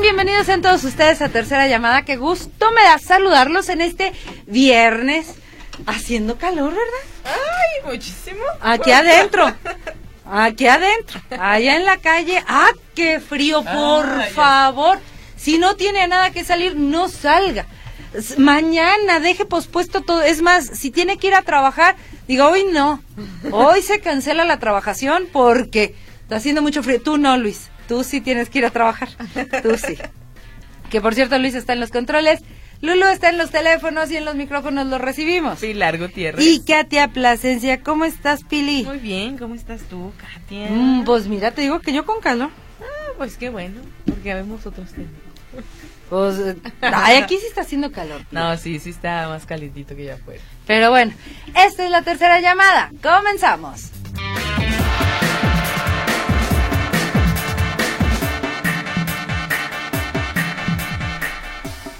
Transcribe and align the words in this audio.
Bienvenidos 0.00 0.48
a 0.48 0.60
todos 0.60 0.84
ustedes 0.84 1.22
a 1.22 1.28
Tercera 1.28 1.68
Llamada. 1.68 2.04
Qué 2.04 2.16
gusto 2.16 2.70
me 2.72 2.82
da 2.82 2.98
saludarlos 2.98 3.68
en 3.68 3.80
este 3.80 4.12
viernes. 4.46 5.34
Haciendo 5.86 6.36
calor, 6.36 6.70
¿verdad? 6.70 6.84
Ay, 7.24 7.92
muchísimo. 7.92 8.40
Aquí 8.60 8.92
adentro. 8.92 9.52
Aquí 10.24 10.66
adentro. 10.66 11.20
Allá 11.38 11.76
en 11.76 11.84
la 11.84 11.98
calle. 11.98 12.42
¡Ah, 12.46 12.70
qué 12.94 13.20
frío! 13.20 13.62
Por 13.62 14.22
favor. 14.30 14.98
Si 15.36 15.58
no 15.58 15.76
tiene 15.76 16.08
nada 16.08 16.30
que 16.30 16.44
salir, 16.44 16.76
no 16.76 17.08
salga. 17.08 17.66
Mañana 18.38 19.20
deje 19.20 19.44
pospuesto 19.44 20.02
todo. 20.02 20.22
Es 20.22 20.40
más, 20.40 20.66
si 20.66 20.90
tiene 20.90 21.18
que 21.18 21.28
ir 21.28 21.34
a 21.34 21.42
trabajar, 21.42 21.96
digo, 22.26 22.46
hoy 22.46 22.64
no. 22.72 23.02
Hoy 23.52 23.82
se 23.82 24.00
cancela 24.00 24.44
la 24.44 24.58
trabajación 24.58 25.28
porque 25.32 25.94
está 26.22 26.36
haciendo 26.36 26.62
mucho 26.62 26.82
frío. 26.82 27.02
Tú 27.02 27.18
no, 27.18 27.36
Luis. 27.36 27.70
Tú 27.88 28.04
sí 28.04 28.20
tienes 28.20 28.50
que 28.50 28.58
ir 28.58 28.66
a 28.66 28.70
trabajar. 28.70 29.08
Tú 29.62 29.76
sí. 29.76 29.96
Que 30.90 31.00
por 31.00 31.14
cierto, 31.14 31.38
Luis 31.38 31.54
está 31.54 31.72
en 31.72 31.80
los 31.80 31.90
controles. 31.90 32.42
Lulu 32.82 33.06
está 33.06 33.30
en 33.30 33.38
los 33.38 33.50
teléfonos 33.50 34.10
y 34.10 34.16
en 34.16 34.24
los 34.24 34.34
micrófonos 34.34 34.86
los 34.86 35.00
recibimos. 35.00 35.62
largo 35.62 36.08
tierra. 36.08 36.42
Y 36.42 36.60
Katia 36.60 37.08
Plasencia, 37.08 37.82
¿cómo 37.82 38.04
estás, 38.04 38.44
Pili? 38.44 38.84
Muy 38.84 38.98
bien, 38.98 39.38
¿cómo 39.38 39.54
estás 39.54 39.80
tú, 39.82 40.12
Katia? 40.18 40.68
Mm, 40.70 41.04
pues 41.04 41.26
mira, 41.26 41.52
te 41.52 41.62
digo 41.62 41.80
que 41.80 41.92
yo 41.92 42.04
con 42.04 42.20
calor. 42.20 42.50
Ah, 42.80 43.12
pues 43.16 43.38
qué 43.38 43.48
bueno, 43.48 43.80
porque 44.04 44.34
vemos 44.34 44.66
otros 44.66 44.92
temas. 44.92 45.10
Pues, 46.10 46.36
ay, 46.82 47.16
aquí 47.16 47.36
sí 47.38 47.46
está 47.48 47.62
haciendo 47.62 47.90
calor. 47.90 48.20
No, 48.30 48.56
sí, 48.56 48.78
sí 48.78 48.90
está 48.90 49.28
más 49.28 49.44
calentito 49.44 49.96
que 49.96 50.04
ya 50.04 50.14
afuera. 50.14 50.42
Pero 50.66 50.90
bueno, 50.90 51.12
esta 51.56 51.84
es 51.84 51.90
la 51.90 52.02
tercera 52.02 52.40
llamada. 52.40 52.92
Comenzamos. 53.02 53.90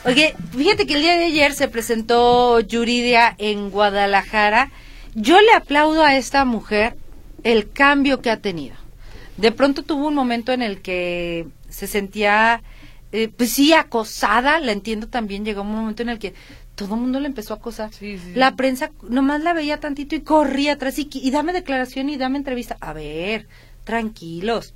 Oye, 0.06 0.36
fíjate 0.56 0.86
que 0.86 0.94
el 0.94 1.02
día 1.02 1.16
de 1.16 1.24
ayer 1.24 1.52
se 1.52 1.66
presentó 1.66 2.60
Yuridia 2.60 3.34
en 3.38 3.70
Guadalajara. 3.70 4.70
Yo 5.16 5.40
le 5.40 5.52
aplaudo 5.52 6.04
a 6.04 6.16
esta 6.16 6.44
mujer 6.44 6.96
el 7.42 7.72
cambio 7.72 8.22
que 8.22 8.30
ha 8.30 8.36
tenido. 8.36 8.76
De 9.36 9.50
pronto 9.50 9.82
tuvo 9.82 10.06
un 10.06 10.14
momento 10.14 10.52
en 10.52 10.62
el 10.62 10.80
que 10.80 11.48
se 11.68 11.88
sentía, 11.88 12.62
eh, 13.10 13.26
pues 13.28 13.50
sí, 13.50 13.72
acosada, 13.72 14.60
la 14.60 14.70
entiendo 14.70 15.08
también, 15.08 15.44
llegó 15.44 15.62
un 15.62 15.74
momento 15.74 16.02
en 16.02 16.10
el 16.10 16.20
que 16.20 16.34
todo 16.76 16.94
el 16.94 17.00
mundo 17.00 17.18
le 17.18 17.26
empezó 17.26 17.54
a 17.54 17.56
acosar. 17.56 17.90
La 18.34 18.54
prensa 18.54 18.92
nomás 19.08 19.42
la 19.42 19.54
veía 19.54 19.80
tantito 19.80 20.14
y 20.14 20.20
corría 20.20 20.74
atrás 20.74 21.00
y, 21.00 21.08
y 21.12 21.30
dame 21.32 21.52
declaración 21.52 22.10
y 22.10 22.16
dame 22.16 22.38
entrevista. 22.38 22.76
A 22.80 22.92
ver, 22.92 23.48
tranquilos. 23.82 24.72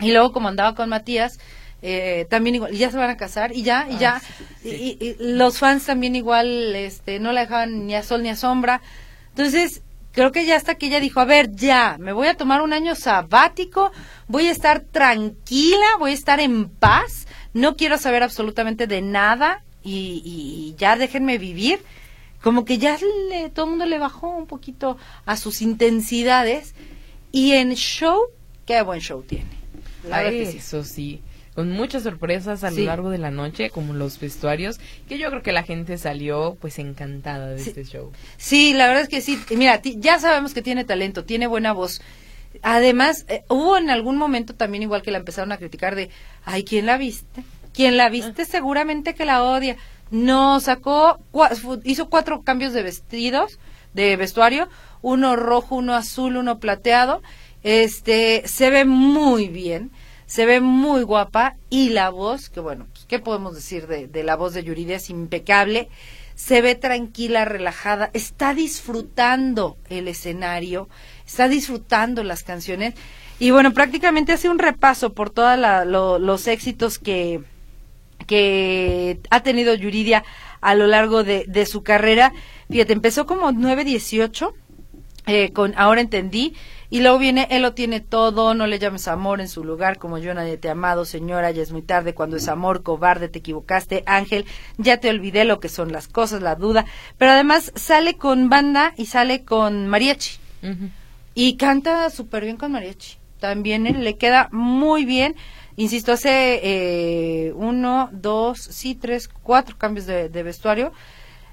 Y 0.00 0.10
luego 0.10 0.32
como 0.32 0.48
andaba 0.48 0.74
con 0.74 0.88
Matías, 0.88 1.38
eh, 1.80 2.26
también 2.28 2.56
igual, 2.56 2.72
ya 2.72 2.90
se 2.90 2.96
van 2.96 3.10
a 3.10 3.16
casar 3.16 3.54
y 3.54 3.62
ya, 3.62 3.86
y 3.88 3.94
ah, 3.94 3.98
ya, 3.98 4.22
y, 4.64 5.16
los 5.20 5.58
fans 5.58 5.86
también 5.86 6.16
igual, 6.16 6.74
este, 6.74 7.20
no 7.20 7.32
la 7.32 7.42
dejaban 7.42 7.86
ni 7.86 7.94
a 7.94 8.02
sol 8.02 8.22
ni 8.22 8.30
a 8.30 8.36
sombra. 8.36 8.82
Entonces, 9.28 9.82
creo 10.10 10.32
que 10.32 10.44
ya 10.44 10.56
hasta 10.56 10.74
que 10.74 10.86
ella 10.86 10.98
dijo, 10.98 11.20
a 11.20 11.24
ver, 11.24 11.52
ya, 11.52 11.96
me 12.00 12.12
voy 12.12 12.26
a 12.26 12.36
tomar 12.36 12.62
un 12.62 12.72
año 12.72 12.96
sabático, 12.96 13.92
voy 14.26 14.46
a 14.48 14.50
estar 14.50 14.80
tranquila, 14.80 15.86
voy 16.00 16.10
a 16.10 16.14
estar 16.14 16.40
en 16.40 16.68
paz, 16.68 17.28
no 17.54 17.76
quiero 17.76 17.96
saber 17.96 18.24
absolutamente 18.24 18.88
de 18.88 19.00
nada 19.00 19.62
y, 19.84 20.22
y 20.24 20.74
ya 20.78 20.96
déjenme 20.96 21.38
vivir. 21.38 21.80
Como 22.42 22.64
que 22.64 22.78
ya 22.78 22.96
le, 23.30 23.50
todo 23.50 23.66
el 23.66 23.70
mundo 23.70 23.86
le 23.86 23.98
bajó 23.98 24.28
un 24.28 24.46
poquito 24.46 24.96
a 25.26 25.36
sus 25.36 25.60
intensidades 25.60 26.74
y 27.32 27.52
en 27.52 27.74
show, 27.74 28.20
qué 28.64 28.80
buen 28.82 29.00
show 29.00 29.22
tiene. 29.22 29.58
Eso 30.10 30.84
sí 30.84 31.20
con 31.58 31.72
muchas 31.72 32.04
sorpresas 32.04 32.62
a 32.62 32.70
lo 32.70 32.84
largo 32.84 33.10
de 33.10 33.18
la 33.18 33.32
noche, 33.32 33.70
como 33.70 33.92
los 33.92 34.20
vestuarios, 34.20 34.78
que 35.08 35.18
yo 35.18 35.28
creo 35.28 35.42
que 35.42 35.50
la 35.50 35.64
gente 35.64 35.98
salió 35.98 36.56
pues 36.60 36.78
encantada 36.78 37.48
de 37.48 37.60
este 37.60 37.82
show. 37.82 38.12
Sí, 38.36 38.74
la 38.74 38.86
verdad 38.86 39.02
es 39.02 39.08
que 39.08 39.20
sí. 39.20 39.36
Mira, 39.56 39.82
ya 39.82 40.20
sabemos 40.20 40.54
que 40.54 40.62
tiene 40.62 40.84
talento, 40.84 41.24
tiene 41.24 41.48
buena 41.48 41.72
voz. 41.72 42.00
Además, 42.62 43.24
eh, 43.26 43.42
hubo 43.48 43.76
en 43.76 43.90
algún 43.90 44.16
momento 44.16 44.54
también 44.54 44.84
igual 44.84 45.02
que 45.02 45.10
la 45.10 45.18
empezaron 45.18 45.50
a 45.50 45.56
criticar 45.56 45.96
de, 45.96 46.10
ay, 46.44 46.62
¿quién 46.62 46.86
la 46.86 46.96
viste? 46.96 47.42
¿Quién 47.74 47.96
la 47.96 48.08
viste? 48.08 48.44
Seguramente 48.44 49.16
que 49.16 49.24
la 49.24 49.42
odia. 49.42 49.76
No, 50.12 50.60
sacó, 50.60 51.18
hizo 51.82 52.08
cuatro 52.08 52.42
cambios 52.42 52.72
de 52.72 52.84
vestidos, 52.84 53.58
de 53.94 54.14
vestuario, 54.14 54.68
uno 55.02 55.34
rojo, 55.34 55.74
uno 55.74 55.96
azul, 55.96 56.36
uno 56.36 56.60
plateado. 56.60 57.20
Este, 57.64 58.46
se 58.46 58.70
ve 58.70 58.84
muy 58.84 59.48
bien 59.48 59.90
se 60.28 60.44
ve 60.44 60.60
muy 60.60 61.02
guapa 61.02 61.56
y 61.70 61.88
la 61.88 62.10
voz, 62.10 62.50
que 62.50 62.60
bueno, 62.60 62.86
pues, 62.92 63.06
¿qué 63.06 63.18
podemos 63.18 63.54
decir 63.54 63.86
de, 63.86 64.22
la 64.22 64.36
voz 64.36 64.52
de 64.52 64.62
Yuridia? 64.62 64.96
Es 64.96 65.08
impecable, 65.08 65.88
se 66.34 66.60
ve 66.60 66.74
tranquila, 66.74 67.46
relajada, 67.46 68.10
está 68.12 68.52
disfrutando 68.52 69.78
el 69.88 70.06
escenario, 70.06 70.90
está 71.26 71.48
disfrutando 71.48 72.22
las 72.24 72.44
canciones 72.44 72.94
y 73.40 73.52
bueno, 73.52 73.72
prácticamente 73.72 74.32
hace 74.32 74.50
un 74.50 74.58
repaso 74.58 75.14
por 75.14 75.30
todos 75.30 75.58
los 76.20 76.46
éxitos 76.46 76.98
que, 76.98 77.40
que 78.26 79.20
ha 79.30 79.42
tenido 79.42 79.74
Yuridia 79.74 80.24
a 80.60 80.74
lo 80.74 80.86
largo 80.88 81.24
de, 81.24 81.46
de 81.48 81.64
su 81.64 81.82
carrera. 81.82 82.34
Fíjate, 82.68 82.92
empezó 82.92 83.24
como 83.24 83.50
9-18, 83.50 84.52
eh, 85.26 85.52
con 85.52 85.72
Ahora 85.76 86.02
Entendí, 86.02 86.54
y 86.90 87.00
luego 87.00 87.18
viene, 87.18 87.46
él 87.50 87.62
lo 87.62 87.74
tiene 87.74 88.00
todo, 88.00 88.54
no 88.54 88.66
le 88.66 88.78
llames 88.78 89.08
amor 89.08 89.40
en 89.40 89.48
su 89.48 89.62
lugar, 89.62 89.98
como 89.98 90.18
yo 90.18 90.32
nadie 90.32 90.56
te 90.56 90.68
ha 90.68 90.72
amado, 90.72 91.04
señora, 91.04 91.50
ya 91.50 91.62
es 91.62 91.70
muy 91.70 91.82
tarde, 91.82 92.14
cuando 92.14 92.36
es 92.36 92.48
amor, 92.48 92.82
cobarde, 92.82 93.28
te 93.28 93.40
equivocaste, 93.40 94.02
ángel, 94.06 94.46
ya 94.78 94.98
te 94.98 95.10
olvidé 95.10 95.44
lo 95.44 95.60
que 95.60 95.68
son 95.68 95.92
las 95.92 96.08
cosas, 96.08 96.40
la 96.40 96.54
duda, 96.54 96.86
pero 97.18 97.32
además 97.32 97.72
sale 97.74 98.16
con 98.16 98.48
banda 98.48 98.94
y 98.96 99.06
sale 99.06 99.44
con 99.44 99.86
mariachi, 99.86 100.38
y 101.34 101.56
canta 101.56 102.08
súper 102.08 102.44
bien 102.44 102.56
con 102.56 102.72
mariachi, 102.72 103.18
también 103.38 103.86
él 103.86 104.02
le 104.02 104.16
queda 104.16 104.48
muy 104.50 105.04
bien, 105.04 105.36
insisto, 105.76 106.12
hace 106.12 106.60
eh, 106.62 107.52
uno, 107.54 108.08
dos, 108.12 108.60
sí, 108.60 108.94
tres, 108.94 109.28
cuatro 109.28 109.76
cambios 109.76 110.06
de, 110.06 110.30
de 110.30 110.42
vestuario, 110.42 110.92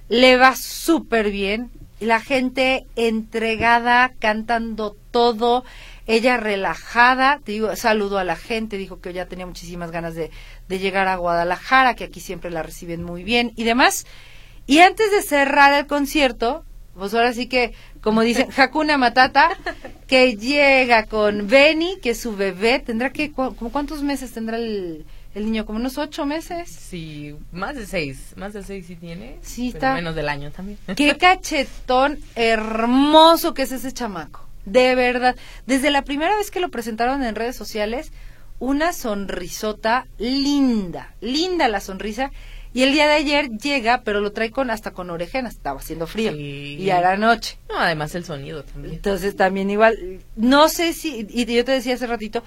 le 0.08 0.38
va 0.38 0.56
súper 0.56 1.30
bien, 1.30 1.72
la 2.06 2.20
gente 2.20 2.86
entregada, 2.96 4.14
cantando 4.20 4.96
todo, 5.12 5.64
ella 6.08 6.38
relajada, 6.38 7.40
te 7.44 7.54
digo, 7.54 7.76
saludó 7.76 8.18
a 8.18 8.24
la 8.24 8.36
gente, 8.36 8.78
dijo 8.78 9.02
que 9.02 9.14
ya 9.14 9.26
tenía 9.26 9.46
muchísimas 9.46 9.92
ganas 9.92 10.16
de, 10.16 10.32
de 10.68 10.80
llegar 10.80 11.08
a 11.08 11.16
Guadalajara, 11.16 11.96
que 11.96 12.06
aquí 12.06 12.20
siempre 12.20 12.52
la 12.52 12.64
reciben 12.64 13.04
muy 13.04 13.24
bien 13.24 13.54
y 13.56 13.64
demás. 13.64 14.06
Y 14.68 14.80
antes 14.80 15.12
de 15.12 15.22
cerrar 15.22 15.74
el 15.74 15.88
concierto, 15.88 16.64
pues 16.96 17.14
ahora 17.14 17.34
sí 17.34 17.48
que, 17.48 17.74
como 18.02 18.22
dicen, 18.22 18.50
Hakuna 18.58 18.98
Matata, 18.98 19.58
que 20.08 20.38
llega 20.38 21.06
con 21.06 21.48
Benny, 21.48 21.98
que 22.02 22.12
es 22.12 22.20
su 22.20 22.36
bebé, 22.36 22.80
tendrá 22.80 23.12
que, 23.12 23.32
como 23.32 23.72
cuántos 23.72 24.02
meses 24.02 24.32
tendrá 24.32 24.58
el, 24.58 25.06
el 25.36 25.46
niño 25.46 25.66
como 25.66 25.80
unos 25.80 25.98
ocho 25.98 26.26
meses. 26.26 26.70
Sí, 26.70 27.36
más 27.52 27.76
de 27.76 27.86
seis, 27.86 28.34
más 28.38 28.54
de 28.54 28.64
seis 28.64 28.88
sí 28.88 28.96
tiene. 28.96 29.38
Sí, 29.42 29.68
está. 29.68 29.94
Menos 29.94 30.16
del 30.16 30.30
año 30.30 30.50
también. 30.50 30.80
Qué 30.96 31.18
cachetón 31.18 32.20
hermoso 32.36 33.54
que 33.54 33.64
es 33.64 33.72
ese 33.74 33.92
chamaco. 33.92 34.48
De 34.66 34.96
verdad. 34.96 35.36
Desde 35.68 35.92
la 35.92 36.04
primera 36.04 36.36
vez 36.38 36.50
que 36.50 36.62
lo 36.62 36.70
presentaron 36.70 37.22
en 37.22 37.36
redes 37.36 37.56
sociales, 37.56 38.12
una 38.60 38.94
sonrisota 38.94 40.08
linda, 40.18 41.14
linda 41.20 41.68
la 41.68 41.82
sonrisa. 41.82 42.32
Y 42.74 42.84
el 42.84 42.92
día 42.92 43.08
de 43.08 43.14
ayer 43.14 43.50
llega, 43.52 44.02
pero 44.04 44.20
lo 44.20 44.32
trae 44.34 44.52
con 44.52 44.70
hasta 44.70 44.92
con 44.92 45.10
orejenas, 45.10 45.56
estaba 45.56 45.80
haciendo 45.80 46.08
frío. 46.08 46.34
Y 46.36 46.90
a 46.90 47.00
la 47.00 47.16
noche. 47.16 47.58
No, 47.70 47.80
además 47.80 48.16
el 48.16 48.26
sonido 48.26 48.64
también. 48.64 48.96
Entonces 48.96 49.36
también 49.36 49.70
igual, 49.70 50.20
no 50.36 50.68
sé 50.68 50.92
si, 50.92 51.26
y 51.30 51.46
yo 51.46 51.64
te 51.64 51.72
decía 51.72 51.94
hace 51.94 52.06
ratito, 52.06 52.44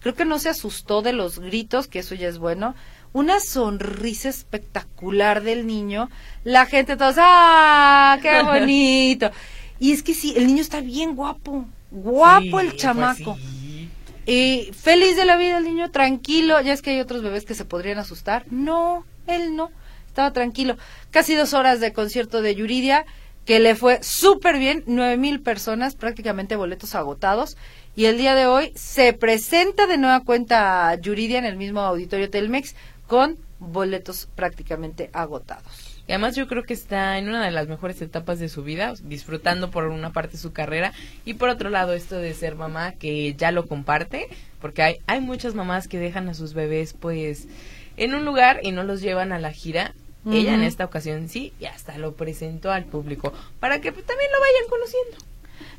creo 0.00 0.14
que 0.14 0.24
no 0.24 0.38
se 0.38 0.48
asustó 0.48 1.02
de 1.02 1.12
los 1.12 1.38
gritos, 1.38 1.86
que 1.86 2.00
eso 2.00 2.14
ya 2.14 2.28
es 2.28 2.38
bueno. 2.38 2.74
Una 3.12 3.40
sonrisa 3.40 4.28
espectacular 4.28 5.42
del 5.42 5.66
niño. 5.66 6.08
La 6.44 6.66
gente 6.66 6.96
todos, 6.96 7.16
¡ah, 7.18 8.18
qué 8.22 8.42
bonito! 8.44 9.30
y 9.78 9.92
es 9.92 10.02
que 10.02 10.12
sí, 10.14 10.34
el 10.36 10.46
niño 10.46 10.60
está 10.60 10.80
bien 10.80 11.16
guapo, 11.16 11.64
guapo 11.90 12.60
el 12.60 12.68
pues 12.68 12.76
chamaco. 12.76 13.36
sí. 13.36 13.90
Y 14.26 14.70
feliz 14.74 15.16
de 15.16 15.24
la 15.24 15.36
vida 15.36 15.58
el 15.58 15.64
niño, 15.64 15.90
tranquilo. 15.90 16.60
Ya 16.60 16.72
es 16.72 16.82
que 16.82 16.90
hay 16.90 17.00
otros 17.00 17.22
bebés 17.22 17.44
que 17.44 17.54
se 17.54 17.64
podrían 17.64 17.98
asustar. 17.98 18.44
No, 18.50 19.04
él 19.26 19.56
no. 19.56 19.70
Estaba 20.06 20.32
tranquilo. 20.32 20.76
Casi 21.10 21.34
dos 21.34 21.54
horas 21.54 21.80
de 21.80 21.92
concierto 21.92 22.42
de 22.42 22.54
Yuridia, 22.54 23.06
que 23.44 23.58
le 23.58 23.74
fue 23.74 24.00
súper 24.02 24.58
bien. 24.58 24.84
Nueve 24.86 25.16
mil 25.16 25.40
personas, 25.40 25.96
prácticamente 25.96 26.54
boletos 26.54 26.94
agotados. 26.94 27.56
Y 27.96 28.04
el 28.04 28.18
día 28.18 28.34
de 28.34 28.46
hoy 28.46 28.72
se 28.76 29.12
presenta 29.12 29.86
de 29.86 29.98
nueva 29.98 30.20
cuenta 30.20 30.94
Yuridia 30.94 31.38
en 31.38 31.44
el 31.44 31.56
mismo 31.56 31.80
auditorio 31.80 32.30
Telmex 32.30 32.76
con 33.08 33.36
boletos 33.58 34.28
prácticamente 34.36 35.10
agotados. 35.12 36.00
Y 36.06 36.12
además 36.12 36.36
yo 36.36 36.46
creo 36.46 36.62
que 36.62 36.72
está 36.72 37.18
en 37.18 37.28
una 37.28 37.44
de 37.44 37.50
las 37.50 37.68
mejores 37.68 38.00
etapas 38.00 38.38
de 38.38 38.48
su 38.48 38.62
vida, 38.62 38.94
disfrutando 39.02 39.70
por 39.70 39.86
una 39.86 40.12
parte 40.12 40.38
su 40.38 40.52
carrera 40.52 40.92
y 41.24 41.34
por 41.34 41.48
otro 41.48 41.68
lado 41.68 41.92
esto 41.92 42.16
de 42.16 42.32
ser 42.34 42.54
mamá 42.54 42.92
que 42.92 43.34
ya 43.34 43.52
lo 43.52 43.66
comparte, 43.66 44.28
porque 44.60 44.82
hay, 44.82 44.98
hay 45.06 45.20
muchas 45.20 45.54
mamás 45.54 45.88
que 45.88 45.98
dejan 45.98 46.28
a 46.28 46.34
sus 46.34 46.54
bebés 46.54 46.94
pues 46.94 47.48
en 47.96 48.14
un 48.14 48.24
lugar 48.24 48.60
y 48.62 48.72
no 48.72 48.82
los 48.82 49.00
llevan 49.00 49.32
a 49.32 49.38
la 49.38 49.52
gira. 49.52 49.94
Ella 50.30 50.52
en 50.52 50.62
esta 50.62 50.84
ocasión 50.84 51.30
sí 51.30 51.54
y 51.58 51.64
hasta 51.64 51.96
lo 51.96 52.12
presentó 52.12 52.70
al 52.70 52.84
público 52.84 53.32
para 53.58 53.80
que 53.80 53.90
pues, 53.90 54.04
también 54.04 54.30
lo 54.30 54.38
vayan 54.38 54.68
conociendo. 54.68 55.29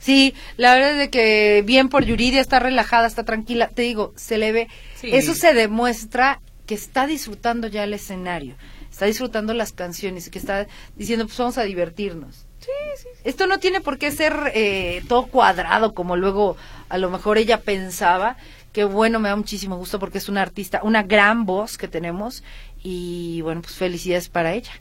Sí, 0.02 0.34
la 0.58 0.74
verdad 0.74 0.94
es 0.94 0.98
de 0.98 1.10
que 1.12 1.64
bien 1.64 1.88
por 1.88 2.04
Yuridia, 2.04 2.42
está 2.42 2.60
relajada, 2.60 3.08
está 3.08 3.24
tranquila. 3.24 3.70
Te 3.70 3.84
digo, 3.84 4.14
se 4.16 4.38
le 4.40 4.52
ve. 4.52 4.68
Sí. 4.96 5.12
Eso 5.14 5.36
se 5.36 5.54
demuestra 5.54 6.42
que 6.66 6.74
está 6.74 7.06
disfrutando 7.06 7.68
ya 7.68 7.84
el 7.84 7.94
escenario, 7.94 8.56
está 8.90 9.06
disfrutando 9.06 9.54
las 9.54 9.74
canciones, 9.74 10.30
que 10.30 10.40
está 10.40 10.68
diciendo, 10.96 11.26
pues 11.28 11.38
vamos 11.38 11.58
a 11.58 11.64
divertirnos. 11.64 12.48
Sí, 12.60 12.72
sí. 12.98 13.08
Esto 13.24 13.46
no 13.46 13.60
tiene 13.60 13.82
por 13.82 13.98
qué 13.98 14.12
ser 14.12 14.52
eh, 14.56 15.04
todo 15.08 15.28
cuadrado 15.28 15.94
como 15.94 16.16
luego 16.16 16.58
a 16.90 16.98
lo 16.98 17.10
mejor 17.10 17.38
ella 17.38 17.62
pensaba. 17.62 18.38
Que 18.72 18.86
bueno, 18.86 19.20
me 19.20 19.28
da 19.28 19.36
muchísimo 19.36 19.76
gusto 19.76 20.00
porque 20.00 20.20
es 20.20 20.30
una 20.30 20.42
artista, 20.42 20.80
una 20.84 21.04
gran 21.04 21.46
voz 21.46 21.78
que 21.78 21.90
tenemos 21.90 22.42
y 22.82 23.42
bueno, 23.42 23.62
pues 23.62 23.76
felicidades 23.76 24.30
para 24.30 24.54
ella. 24.54 24.72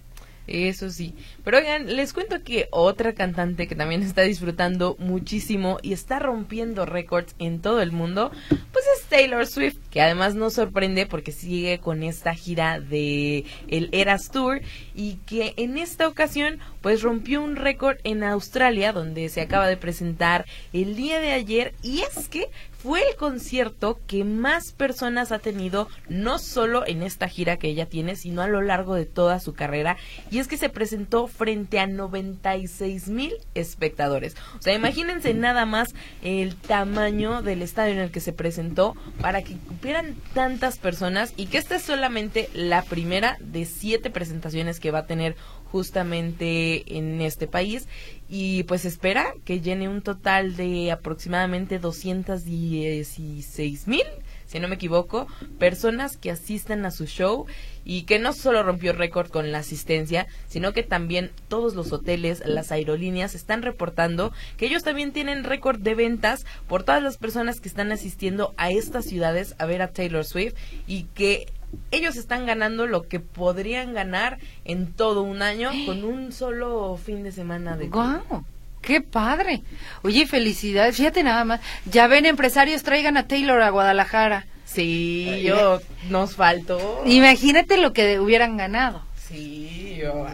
Eso 0.51 0.91
sí. 0.91 1.15
Pero 1.45 1.59
oigan, 1.59 1.95
les 1.95 2.13
cuento 2.13 2.43
que 2.43 2.67
otra 2.73 3.13
cantante 3.15 3.69
que 3.69 3.77
también 3.77 4.03
está 4.03 4.23
disfrutando 4.23 4.97
muchísimo 4.99 5.79
y 5.81 5.93
está 5.93 6.19
rompiendo 6.19 6.87
récords 6.87 7.37
en 7.39 7.61
todo 7.61 7.81
el 7.81 7.93
mundo, 7.93 8.33
pues 8.73 8.85
es 8.97 9.05
Taylor 9.05 9.47
Swift, 9.47 9.79
que 9.93 10.03
además 10.03 10.35
nos 10.35 10.55
sorprende 10.55 11.07
porque 11.07 11.31
sigue 11.31 11.79
con 11.79 12.03
esta 12.03 12.35
gira 12.35 12.81
de 12.81 13.45
el 13.69 13.91
Eras 13.93 14.33
Tour 14.33 14.61
y 14.93 15.19
que 15.25 15.55
en 15.57 15.79
esta 15.79 16.09
ocasión 16.09 16.59
pues 16.81 17.03
rompió 17.03 17.43
un 17.43 17.55
récord 17.55 17.99
en 18.03 18.25
Australia 18.25 18.93
donde 18.93 19.29
se 19.29 19.43
acaba 19.43 19.69
de 19.69 19.77
presentar 19.77 20.47
el 20.73 20.97
día 20.97 21.21
de 21.21 21.31
ayer 21.31 21.75
y 21.81 22.01
es 22.01 22.29
que 22.29 22.49
fue 22.83 23.03
el 23.09 23.17
concierto 23.17 24.01
que 24.07 24.25
más 24.25 24.73
personas 24.73 25.33
ha 25.33 25.39
tenido, 25.39 25.89
no 26.09 26.39
solo 26.39 26.87
en 26.87 27.03
esta 27.03 27.29
gira 27.29 27.59
que 27.59 27.69
ella 27.69 27.87
tiene, 27.87 28.17
sino 28.17 28.41
a 28.43 28.49
lo 28.49 28.63
largo 28.63 28.95
de 28.95 29.05
toda 29.05 29.39
su 29.39 29.53
carrera. 29.53 29.97
Y 30.31 30.39
es 30.39 30.49
que 30.49 30.57
se 30.57 30.71
presentó 30.71 31.27
frente 31.27 31.79
a 31.79 31.87
96 31.87 33.09
mil 33.09 33.35
espectadores. 33.55 34.35
O 34.59 34.63
sea, 34.63 34.75
imagínense 34.75 35.35
nada 35.35 35.67
más 35.67 35.95
el 36.23 36.57
tamaño 36.57 37.43
del 37.43 37.63
estadio 37.63 37.93
en 37.93 38.01
el 38.01 38.11
que 38.11 38.21
se 38.21 38.33
presentó 38.33 38.97
para 39.21 39.43
que 39.43 39.57
cupieran 39.57 40.17
tantas 40.33 40.79
personas 40.79 41.35
y 41.37 41.47
que 41.47 41.59
esta 41.59 41.77
es 41.77 41.83
solamente 41.83 42.49
la 42.55 42.83
primera 42.83 43.37
de 43.41 43.67
siete 43.67 44.11
presentaciones 44.11 44.81
que 44.81 44.91
va 44.91 45.01
a 45.01 45.07
tener 45.07 45.37
justamente 45.71 46.97
en 46.97 47.21
este 47.21 47.47
país. 47.47 47.87
Y 48.29 48.65
pues 48.65 48.85
espera 48.85 49.35
que 49.45 49.61
llene 49.61 49.89
un 49.89 50.03
total 50.03 50.57
de 50.57 50.91
aproximadamente 50.93 51.79
216 51.79 53.89
mil 53.89 54.05
si 54.51 54.59
no 54.59 54.67
me 54.67 54.75
equivoco, 54.75 55.29
personas 55.61 56.17
que 56.17 56.33
asistan 56.33 56.85
a 56.85 56.91
su 56.91 57.07
show 57.07 57.47
y 57.85 58.03
que 58.03 58.19
no 58.19 58.33
solo 58.33 58.65
rompió 58.65 58.93
récord 58.93 59.31
con 59.31 59.53
la 59.53 59.59
asistencia, 59.59 60.27
sino 60.49 60.73
que 60.73 60.83
también 60.83 61.31
todos 61.47 61.77
los 61.77 61.93
hoteles, 61.93 62.43
las 62.45 62.73
aerolíneas 62.73 63.37
están 63.37 63.63
reportando 63.63 64.33
que 64.57 64.67
ellos 64.67 64.83
también 64.83 65.13
tienen 65.13 65.45
récord 65.45 65.79
de 65.79 65.95
ventas 65.95 66.47
por 66.67 66.83
todas 66.83 67.01
las 67.01 67.17
personas 67.17 67.61
que 67.61 67.69
están 67.69 67.93
asistiendo 67.93 68.53
a 68.57 68.73
estas 68.73 69.05
ciudades 69.05 69.55
a 69.59 69.67
ver 69.67 69.83
a 69.83 69.93
Taylor 69.93 70.25
Swift 70.25 70.57
y 70.89 71.05
que 71.15 71.47
ellos 71.91 72.17
están 72.17 72.47
ganando 72.47 72.87
lo 72.87 73.03
que 73.09 73.21
podrían 73.21 73.95
ganar 73.95 74.39
en 74.65 74.93
todo 74.93 75.23
un 75.23 75.43
año 75.43 75.71
con 75.87 76.05
un 76.05 76.33
solo 76.33 76.99
fin 77.05 77.23
de 77.23 77.33
semana 77.33 77.77
de 77.77 77.89
¡Guau! 77.89 78.45
¡Qué 78.83 79.01
padre! 79.03 79.63
Oye, 80.03 80.27
felicidades. 80.27 80.97
Fíjate 80.97 81.23
nada 81.23 81.45
más. 81.45 81.61
Ya 81.85 82.07
ven, 82.07 82.25
empresarios, 82.25 82.83
traigan 82.83 83.17
a 83.19 83.27
Taylor 83.29 83.61
a 83.61 83.69
Guadalajara. 83.71 84.47
Sí, 84.65 85.43
yo 85.45 85.81
nos 86.09 86.37
faltó. 86.37 87.03
Imagínate 87.05 87.77
lo 87.77 87.93
que 87.93 88.19
hubieran 88.21 88.57
ganado. 88.57 89.03
Sí, 89.29 89.99
yo. 90.01 90.27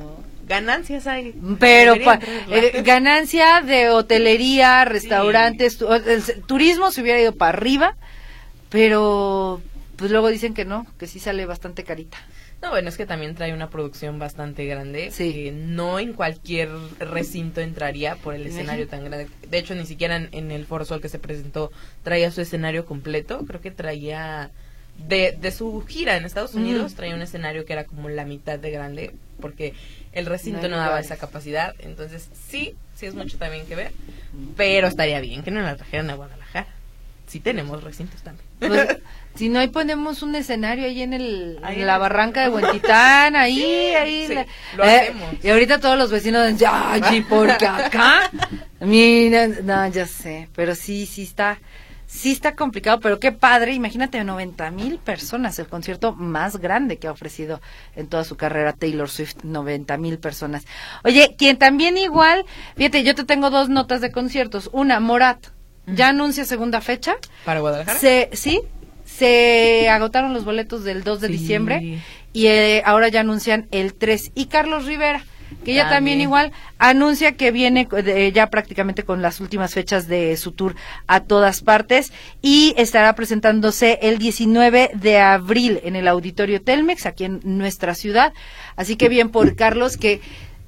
Ganancias 0.47 1.09
hay. 1.09 1.35
Pero 1.59 1.95
pa- 2.05 2.21
eh, 2.51 2.83
ganancia 2.85 3.63
de 3.63 3.91
hotelería, 3.91 4.85
restaurantes, 4.85 5.79
tu- 5.79 5.93
el 5.93 6.23
turismo 6.47 6.93
se 6.93 7.03
hubiera 7.03 7.21
ido 7.21 7.33
para 7.33 7.57
arriba, 7.59 7.97
pero 8.71 9.61
pues 9.97 10.11
luego 10.11 10.29
dicen 10.29 10.55
que 10.55 10.65
no, 10.65 10.87
que 10.99 11.07
sí 11.07 11.19
sale 11.19 11.47
bastante 11.47 11.85
carita. 11.85 12.19
No, 12.63 12.71
bueno, 12.71 12.89
es 12.89 12.97
que 12.97 13.07
también 13.07 13.35
trae 13.35 13.53
una 13.53 13.69
producción 13.71 14.19
bastante 14.19 14.65
grande. 14.67 15.11
Sí. 15.11 15.33
Que 15.33 15.53
no 15.53 15.99
en 15.99 16.13
cualquier 16.13 16.71
recinto 16.99 17.61
entraría 17.61 18.17
por 18.17 18.35
el 18.35 18.47
escenario 18.47 18.89
tan 18.89 19.05
grande. 19.05 19.29
De 19.49 19.59
hecho, 19.59 19.75
ni 19.75 19.87
siquiera 19.87 20.17
en, 20.17 20.29
en 20.33 20.51
el 20.51 20.67
Foro 20.67 20.85
Sol 20.85 21.01
que 21.01 21.09
se 21.09 21.19
presentó 21.19 21.71
traía 22.03 22.31
su 22.31 22.41
escenario 22.41 22.87
completo. 22.87 23.45
Creo 23.47 23.61
que 23.61 23.71
traía. 23.71 24.51
De, 24.97 25.37
de 25.39 25.51
su 25.51 25.85
gira 25.87 26.17
en 26.17 26.25
Estados. 26.25 26.55
Unidos 26.55 26.95
traía 26.95 27.15
un 27.15 27.21
escenario 27.21 27.67
que 27.67 27.75
era 27.75 27.85
como 27.85 28.09
la 28.09 28.25
mitad 28.25 28.59
de 28.59 28.71
grande 28.71 29.13
porque 29.43 29.75
el 30.13 30.25
recinto 30.25 30.63
No 30.63 30.69
no, 30.71 30.77
daba 30.79 30.99
esa 31.01 31.19
capacidad 31.19 31.75
entonces 31.81 32.31
sí 32.49 32.75
sí 32.95 33.05
es 33.05 33.15
mucho 33.15 33.37
también 33.37 33.67
que 33.67 33.75
ver 33.75 33.93
pero 34.57 34.87
estaría 34.87 35.21
bien 35.21 35.43
que 35.43 35.51
no 35.51 35.61
la 35.61 35.77
trajeran 35.77 36.09
a 36.09 36.15
Guadalajara 36.15 36.67
sí 37.27 37.41
tenemos 37.41 37.83
recintos 37.83 38.23
también 38.23 38.47
Pues, 38.59 38.99
si 39.35 39.49
no, 39.51 39.59
ahí 39.59 39.69
ponemos 39.69 40.23
un 40.23 40.35
escenario 40.35 40.87
ahí 40.87 41.03
en, 41.03 41.13
el, 41.13 41.59
Ahí 41.63 41.81
en 41.81 41.87
la 41.87 41.99
barranca 41.99 42.41
de 42.43 42.49
Huentitán, 42.49 43.37
ahí, 43.37 43.57
Sí, 43.57 43.95
ahí. 43.95 44.27
sí, 44.29 44.35
la- 44.35 44.47
lo 44.77 44.85
eh, 44.85 44.99
hacemos. 45.01 45.35
y 45.45 45.49
ahorita 45.51 45.79
todos 45.81 45.99
los 45.99 46.11
vecinos 46.11 46.47
dicen, 46.49 46.69
ay, 46.73 47.21
porque 47.29 47.67
acá, 47.67 48.31
mira, 48.81 49.47
no, 49.49 49.87
ya 49.89 50.07
sé, 50.07 50.49
pero 50.55 50.75
sí, 50.75 51.05
sí 51.07 51.25
está, 51.25 51.59
sí 52.07 52.33
está 52.33 52.55
complicado, 52.55 53.01
pero 53.01 53.19
qué 53.21 53.33
padre, 53.33 53.75
imagínate, 53.75 54.23
90 54.25 54.71
mil 54.71 54.99
personas, 54.99 55.59
el 55.59 55.67
concierto 55.67 56.15
más 56.15 56.57
grande 56.59 56.97
que 56.99 57.09
ha 57.09 57.13
ofrecido 57.13 57.61
en 57.95 58.07
toda 58.07 58.25
su 58.25 58.37
carrera 58.37 58.73
Taylor 58.73 59.11
Swift, 59.11 59.43
90 59.43 59.99
mil 59.99 60.19
personas. 60.19 60.65
Oye, 61.05 61.35
quien 61.37 61.59
también 61.59 61.99
igual, 61.99 62.45
fíjate, 62.77 63.03
yo 63.05 63.15
te 63.15 63.25
tengo 63.25 63.51
dos 63.51 63.69
notas 63.69 64.01
de 64.01 64.13
conciertos, 64.13 64.71
una, 64.73 64.99
Morat, 65.01 65.49
ya 65.87 66.09
anuncia 66.09 66.45
segunda 66.45 66.81
fecha, 66.81 67.17
para 67.45 67.61
Guadalajara 67.61 67.99
se, 67.99 68.31
sí, 68.33 68.61
se 69.05 69.89
agotaron 69.89 70.35
los 70.35 70.45
boletos 70.45 70.85
del 70.85 71.05
2 71.05 71.21
de 71.21 71.27
Sí. 71.29 71.33
diciembre 71.33 72.01
y 72.33 72.47
eh, 72.49 72.83
ahora 72.85 73.09
ya 73.09 73.21
anuncian 73.21 73.67
el 73.71 73.95
3. 73.95 74.33
Y 74.35 74.47
Carlos 74.47 74.85
Rivera, 74.85 75.25
que 75.65 75.75
ya 75.75 75.83
también, 75.85 75.95
También. 76.19 76.21
igual 76.21 76.53
anuncia 76.79 77.33
que 77.37 77.51
viene 77.53 77.87
de- 77.87 78.33
ya 78.33 78.49
prácticamente 78.51 79.05
con 79.05 79.23
las 79.23 79.41
últimas 79.41 79.73
fechas 79.73 80.07
de 80.09 80.37
su 80.37 80.53
tour 80.53 80.75
a 81.07 81.21
todas 81.21 81.63
partes 81.63 82.13
y 82.43 82.75
estará 82.77 83.15
presentándose 83.15 84.01
el 84.03 84.19
19 84.19 84.91
de 84.95 85.19
abril 85.21 85.81
en 85.85 85.95
el 85.97 86.09
Auditorio 86.09 86.61
Telmex, 86.61 87.07
aquí 87.07 87.25
en 87.25 87.41
nuestra 87.45 87.95
ciudad. 87.95 88.33
Así 88.75 88.97
que 88.97 89.09
bien 89.09 89.31
por 89.31 89.55
Carlos, 89.57 89.97
que 89.97 90.21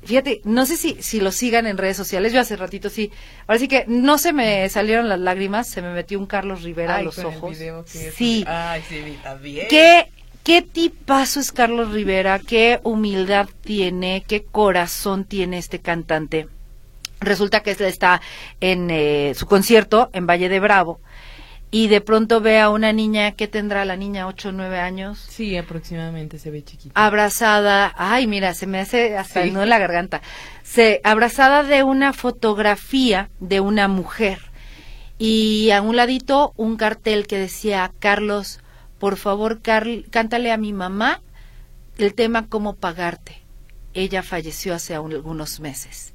Fíjate, 0.09 0.41
no 0.45 0.65
sé 0.65 0.79
si, 0.79 0.97
si 1.03 1.21
lo 1.21 1.31
sigan 1.31 1.67
en 1.67 1.77
redes 1.77 1.97
sociales, 1.99 2.33
yo 2.33 2.41
hace 2.41 2.57
ratito 2.57 2.89
sí. 2.89 3.13
Ahora 3.47 3.59
sí 3.59 3.69
que 3.69 3.85
no 3.89 4.17
se 4.17 4.33
me 4.33 4.67
salieron 4.71 5.07
las 5.11 5.21
lágrimas, 5.21 5.69
se 5.69 5.83
me 5.83 5.93
metió 5.93 6.19
un 6.19 6.25
Carlos 6.25 6.63
Rivera 6.63 6.97
a 6.97 7.03
los 7.03 7.17
con 7.17 7.27
el 7.31 7.37
ojos. 7.37 7.59
video 7.59 7.85
que- 7.85 8.11
Sí. 8.11 8.43
Ay, 8.49 8.83
sí. 8.89 9.19
¿Qué, 9.69 10.07
qué 10.45 10.63
tipazo 10.63 11.41
es 11.41 11.53
Carlos 11.53 11.93
Rivera, 11.93 12.39
qué 12.39 12.81
humildad 12.85 13.51
tiene, 13.63 14.25
qué 14.27 14.43
corazón 14.45 15.27
tiene 15.27 15.59
este 15.59 15.79
cantante. 15.81 16.49
Resulta 17.21 17.61
que 17.61 17.73
él 17.73 17.83
está 17.83 18.23
en 18.63 18.89
eh, 18.91 19.35
su 19.37 19.45
concierto 19.47 20.09
en 20.15 20.27
Valle 20.27 20.49
de 20.49 20.59
Bravo 20.61 21.01
y 21.71 21.89
de 21.89 22.01
pronto 22.01 22.41
ve 22.41 22.61
a 22.61 22.71
una 22.71 22.93
niña, 22.93 23.33
¿qué 23.33 23.47
tendrá 23.47 23.85
la 23.85 23.97
niña? 23.97 24.27
¿Ocho 24.27 24.49
o 24.49 24.53
nueve 24.53 24.79
años? 24.81 25.19
Sí, 25.29 25.57
aproximadamente 25.57 26.39
se 26.39 26.51
ve 26.51 26.65
chiquito. 26.65 26.93
abrazada, 26.95 27.93
ay, 27.97 28.27
mira, 28.27 28.55
se 28.55 28.67
me 28.67 28.81
hace 28.81 29.17
hasta 29.19 29.43
Sí. 29.43 29.49
el 29.49 29.53
nudo 29.55 29.65
en 29.65 29.69
la 29.69 29.79
garganta, 29.79 30.23
se 30.63 31.01
abrazada 31.05 31.63
de 31.63 31.83
una 31.83 32.13
fotografía 32.13 33.29
de 33.41 33.61
una 33.61 33.87
mujer 33.89 34.41
y 35.19 35.71
a 35.73 35.83
un 35.83 35.97
ladito 35.97 36.53
un 36.57 36.77
cartel 36.77 37.27
que 37.27 37.39
decía, 37.39 37.93
Carlos, 37.99 38.61
por 38.99 39.17
favor, 39.17 39.61
Carl, 39.61 40.07
cántale 40.11 40.51
a 40.53 40.57
mi 40.57 40.73
mamá 40.73 41.21
el 41.99 42.15
tema 42.15 42.47
Cómo 42.49 42.77
pagarte. 42.77 43.43
Ella 43.95 44.23
falleció 44.23 44.75
hace 44.75 44.95
algunos 44.95 45.61
meses. 45.61 46.15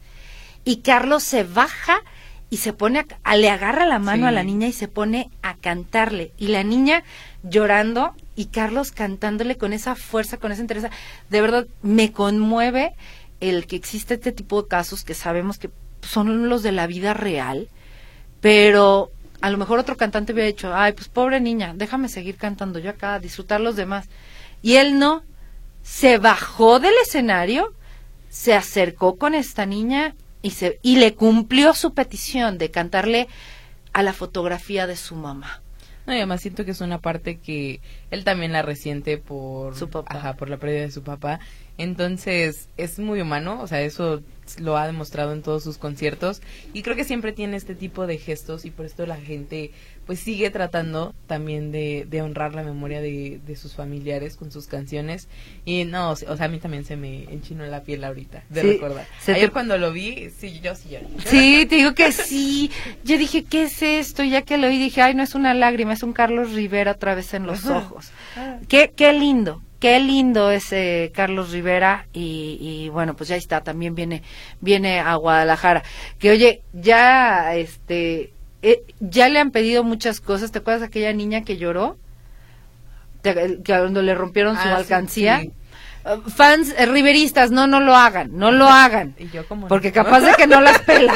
Y 0.65 0.77
Carlos 0.77 1.23
se 1.23 1.43
baja 1.43 1.99
y 2.53 2.57
se 2.57 2.71
pone 2.71 3.03
a, 3.23 3.35
le 3.35 3.49
agarra 3.49 3.87
la 3.87 3.97
mano 3.97 4.27
a 4.27 4.31
la 4.31 4.43
niña 4.43 4.67
y 4.67 4.73
se 4.73 4.87
pone 4.87 5.31
a 5.41 5.55
cantarle 5.55 6.33
y 6.37 6.49
la 6.49 6.63
niña 6.63 7.03
llorando 7.41 8.13
y 8.35 8.45
Carlos 8.45 8.91
cantándole 8.91 9.57
con 9.57 9.73
esa 9.73 9.95
fuerza, 9.95 10.37
con 10.37 10.51
esa 10.51 10.61
interés. 10.61 10.85
De 11.31 11.41
verdad 11.41 11.65
me 11.81 12.11
conmueve 12.11 12.93
el 13.39 13.65
que 13.65 13.75
existe 13.75 14.13
este 14.13 14.31
tipo 14.31 14.61
de 14.61 14.67
casos 14.67 15.03
que 15.03 15.15
sabemos 15.15 15.57
que 15.57 15.71
son 16.03 16.47
los 16.47 16.61
de 16.61 16.73
la 16.73 16.85
vida 16.85 17.15
real, 17.15 17.69
pero 18.39 19.09
a 19.41 19.49
lo 19.49 19.57
mejor 19.57 19.79
otro 19.79 19.97
cantante 19.97 20.31
hubiera 20.33 20.45
dicho, 20.45 20.75
ay, 20.75 20.93
pues 20.93 21.07
pobre 21.07 21.39
niña, 21.39 21.73
déjame 21.75 22.07
seguir 22.07 22.37
cantando 22.37 22.77
yo 22.77 22.91
acá, 22.91 23.17
disfrutar 23.17 23.61
los 23.61 23.75
demás. 23.75 24.09
Y 24.61 24.75
él 24.75 24.99
no, 24.99 25.23
se 25.81 26.19
bajó 26.19 26.79
del 26.79 26.93
escenario, 27.01 27.73
se 28.29 28.53
acercó 28.53 29.15
con 29.15 29.33
esta 29.33 29.65
niña 29.65 30.13
y, 30.43 30.51
se, 30.51 30.79
y 30.83 30.97
le 30.97 31.15
cumplió 31.15 31.73
su 31.73 31.95
petición 31.95 32.59
de 32.59 32.69
cantarle 32.69 33.27
a 33.93 34.03
la 34.03 34.13
fotografía 34.13 34.85
de 34.85 34.95
su 34.95 35.15
mamá. 35.15 35.63
No, 36.05 36.13
y 36.13 36.17
además 36.17 36.41
siento 36.41 36.65
que 36.65 36.71
es 36.71 36.81
una 36.81 36.99
parte 36.99 37.37
que 37.37 37.79
él 38.11 38.25
también 38.25 38.51
la 38.51 38.61
resiente 38.61 39.17
por 39.17 39.75
su 39.75 39.89
papá. 39.89 40.17
Ajá, 40.17 40.33
por 40.35 40.49
la 40.49 40.57
pérdida 40.57 40.81
de 40.81 40.91
su 40.91 41.01
papá. 41.01 41.39
Entonces, 41.77 42.67
es 42.75 42.99
muy 42.99 43.21
humano, 43.21 43.61
o 43.61 43.67
sea, 43.67 43.81
eso 43.81 44.21
lo 44.59 44.77
ha 44.77 44.85
demostrado 44.85 45.31
en 45.31 45.41
todos 45.41 45.63
sus 45.63 45.77
conciertos 45.77 46.41
y 46.73 46.83
creo 46.83 46.97
que 46.97 47.05
siempre 47.05 47.31
tiene 47.31 47.55
este 47.55 47.73
tipo 47.73 48.05
de 48.05 48.17
gestos 48.17 48.65
y 48.65 48.71
por 48.71 48.85
esto 48.85 49.05
la 49.05 49.15
gente 49.15 49.71
pues 50.05 50.19
sigue 50.19 50.49
tratando 50.49 51.13
también 51.27 51.71
de, 51.71 52.05
de 52.09 52.21
honrar 52.21 52.53
la 52.55 52.63
memoria 52.63 53.01
de, 53.01 53.39
de, 53.45 53.55
sus 53.55 53.75
familiares 53.75 54.35
con 54.35 54.51
sus 54.51 54.67
canciones 54.67 55.27
y 55.65 55.85
no, 55.85 56.11
o 56.11 56.15
sea, 56.15 56.45
a 56.45 56.47
mí 56.47 56.59
también 56.59 56.85
se 56.85 56.95
me 56.97 57.23
enchinó 57.23 57.65
la 57.65 57.83
piel 57.83 58.03
ahorita 58.03 58.43
de 58.49 58.63
recordar. 58.63 59.07
Ayer 59.27 59.51
cuando 59.51 59.77
lo 59.77 59.91
vi, 59.91 60.29
sí, 60.37 60.59
yo 60.61 60.75
sí 60.75 60.89
lloré. 60.89 61.07
Sí, 61.25 61.65
te 61.67 61.75
digo 61.75 61.93
que 61.93 62.11
sí. 62.11 62.71
Yo 63.03 63.17
dije, 63.17 63.43
¿qué 63.43 63.63
es 63.63 63.81
esto? 63.81 64.23
Ya 64.23 64.41
que 64.41 64.57
lo 64.57 64.67
oí 64.67 64.77
dije, 64.77 65.01
ay, 65.01 65.13
no 65.13 65.23
es 65.23 65.35
una 65.35 65.53
lágrima, 65.53 65.93
es 65.93 66.03
un 66.03 66.13
Carlos 66.13 66.51
Rivera 66.51 66.91
otra 66.91 67.15
vez 67.15 67.33
en 67.33 67.45
los 67.45 67.65
ojos. 67.65 68.11
Qué, 68.67 68.91
qué 68.95 69.13
lindo, 69.13 69.61
qué 69.79 69.99
lindo 69.99 70.51
ese 70.51 71.11
Carlos 71.13 71.51
Rivera 71.51 72.07
y, 72.13 72.57
y, 72.59 72.89
bueno 72.89 73.15
pues 73.15 73.29
ya 73.29 73.35
está 73.35 73.61
también 73.61 73.95
viene 73.95 74.23
viene 74.61 74.99
a 74.99 75.15
Guadalajara 75.15 75.83
que 76.19 76.31
oye 76.31 76.61
ya 76.73 77.55
este 77.55 78.32
eh, 78.63 78.83
ya 78.99 79.29
le 79.29 79.39
han 79.39 79.51
pedido 79.51 79.83
muchas 79.83 80.19
cosas. 80.21 80.51
Te 80.51 80.59
acuerdas 80.59 80.81
de 80.81 80.87
aquella 80.87 81.13
niña 81.13 81.43
que 81.43 81.57
lloró 81.57 81.97
que 83.21 83.59
cuando 83.65 84.01
le 84.01 84.15
rompieron 84.15 84.55
su 84.55 84.67
ah, 84.67 84.77
alcancía. 84.77 85.43
uh, 86.05 86.29
fans 86.29 86.73
eh, 86.77 86.85
riveristas 86.85 87.51
no 87.51 87.67
no 87.67 87.79
lo 87.79 87.95
hagan 87.95 88.37
no 88.37 88.51
lo 88.51 88.67
hagan. 88.69 89.15
Porque 89.69 89.91
capaz 89.91 90.21
de 90.21 90.33
que 90.33 90.47
no 90.47 90.59
las 90.61 90.79
pela 90.79 91.13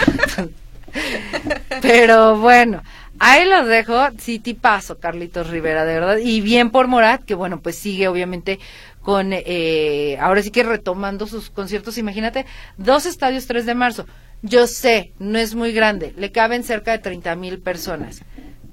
pero 1.82 2.38
bueno 2.38 2.82
Ahí 3.20 3.50
los 3.50 3.68
dejo, 3.68 3.96
sí, 4.20 4.40
paso, 4.54 5.00
Carlitos 5.00 5.50
Rivera, 5.50 5.86
de 5.86 5.94
verdad. 5.96 6.18
Y 6.18 6.42
bien 6.42 6.70
por 6.70 6.88
Morat, 6.88 7.24
que 7.24 7.34
bueno, 7.34 7.60
pues 7.60 7.76
sigue 7.76 8.08
obviamente 8.08 8.60
con, 9.02 9.30
eh, 9.34 10.18
ahora 10.22 10.44
sí 10.44 10.52
que 10.52 10.62
retomando 10.62 11.26
sus 11.26 11.50
conciertos. 11.50 11.98
Imagínate, 11.98 12.46
dos 12.78 13.08
estadios 13.08 13.48
3 13.48 13.66
de 13.66 13.74
marzo. 13.74 14.06
Yo 14.42 14.68
sé, 14.68 15.14
no 15.20 15.40
es 15.40 15.56
muy 15.56 15.72
grande, 15.72 16.14
le 16.16 16.32
caben 16.32 16.64
cerca 16.64 16.92
de 16.92 17.00
30 17.00 17.36
mil 17.36 17.60
personas, 17.60 18.22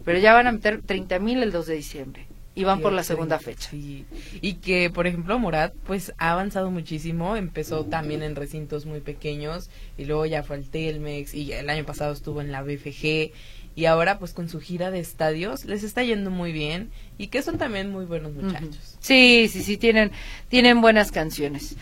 pero 0.04 0.18
ya 0.18 0.34
van 0.34 0.46
a 0.46 0.52
meter 0.52 0.82
30 0.82 1.18
mil 1.18 1.42
el 1.42 1.52
2 1.52 1.66
de 1.66 1.74
diciembre 1.74 2.26
y 2.54 2.64
van 2.64 2.80
por 2.80 2.92
la 2.92 3.02
segunda 3.02 3.38
fecha. 3.38 3.70
Y 3.72 4.54
que, 4.62 4.90
por 4.90 5.06
ejemplo, 5.06 5.38
Morat, 5.38 5.74
pues 5.86 6.12
ha 6.18 6.32
avanzado 6.32 6.70
muchísimo. 6.70 7.36
Empezó 7.36 7.84
también 7.84 8.22
en 8.22 8.36
recintos 8.36 8.86
muy 8.86 9.00
pequeños 9.00 9.70
y 9.98 10.04
luego 10.04 10.24
ya 10.26 10.42
fue 10.42 10.56
al 10.56 10.64
Telmex 10.64 11.34
y 11.34 11.52
el 11.52 11.68
año 11.68 11.84
pasado 11.84 12.12
estuvo 12.12 12.40
en 12.40 12.52
la 12.52 12.62
BFG 12.62 13.32
y 13.76 13.86
ahora 13.86 14.20
pues 14.20 14.32
con 14.32 14.48
su 14.48 14.60
gira 14.60 14.92
de 14.92 15.00
estadios 15.00 15.64
les 15.64 15.82
está 15.82 16.04
yendo 16.04 16.30
muy 16.30 16.52
bien 16.52 16.90
y 17.18 17.26
que 17.26 17.42
son 17.42 17.58
también 17.58 17.90
muy 17.90 18.04
buenos 18.04 18.32
muchachos. 18.32 18.96
Sí, 19.00 19.48
sí, 19.50 19.62
sí, 19.62 19.76
tienen, 19.76 20.12
tienen 20.48 20.80
buenas 20.80 21.10
canciones. 21.10 21.76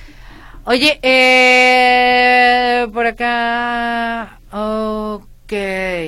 Oye, 0.64 1.00
eh, 1.02 2.86
por 2.92 3.04
acá, 3.06 4.38
ok, 4.52 5.52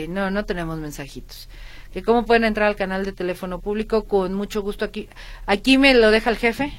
no, 0.09 0.31
no 0.31 0.45
tenemos 0.45 0.79
mensajitos. 0.79 1.49
Que 1.93 2.05
cómo 2.05 2.25
pueden 2.25 2.45
entrar 2.45 2.69
al 2.69 2.77
canal 2.77 3.05
de 3.05 3.13
teléfono 3.13 3.61
público 3.61 4.05
con 4.05 4.33
mucho 4.35 4.63
gusto 4.63 4.85
aquí. 4.85 5.09
Aquí 5.47 5.77
me 5.77 5.93
lo 5.95 6.13
deja 6.13 6.31
el 6.31 6.37
jefe, 6.37 6.73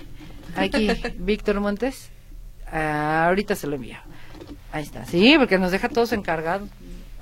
aquí 0.55 0.89
Víctor 1.17 1.59
Montes. 1.59 2.09
Ah, 2.71 3.25
ahorita 3.27 3.55
se 3.55 3.67
lo 3.67 3.75
envío. 3.75 3.97
Ahí 4.71 4.83
está, 4.83 5.05
sí, 5.05 5.35
porque 5.37 5.57
nos 5.57 5.71
deja 5.71 5.89
todos 5.89 6.13
encargados. 6.13 6.69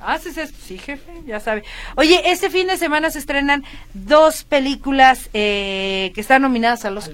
¿Haces 0.06 0.38
eso? 0.38 0.54
Sí, 0.66 0.78
jefe, 0.78 1.12
ya 1.26 1.40
sabe. 1.40 1.64
Oye, 1.96 2.32
este 2.32 2.50
fin 2.50 2.68
de 2.68 2.78
semana 2.78 3.10
se 3.10 3.20
estrenan 3.20 3.64
dos 3.94 4.44
películas 4.44 5.30
eh, 5.34 6.12
que 6.14 6.22
están 6.22 6.42
nominadas 6.42 6.86
a 6.86 6.92
los 6.92 7.10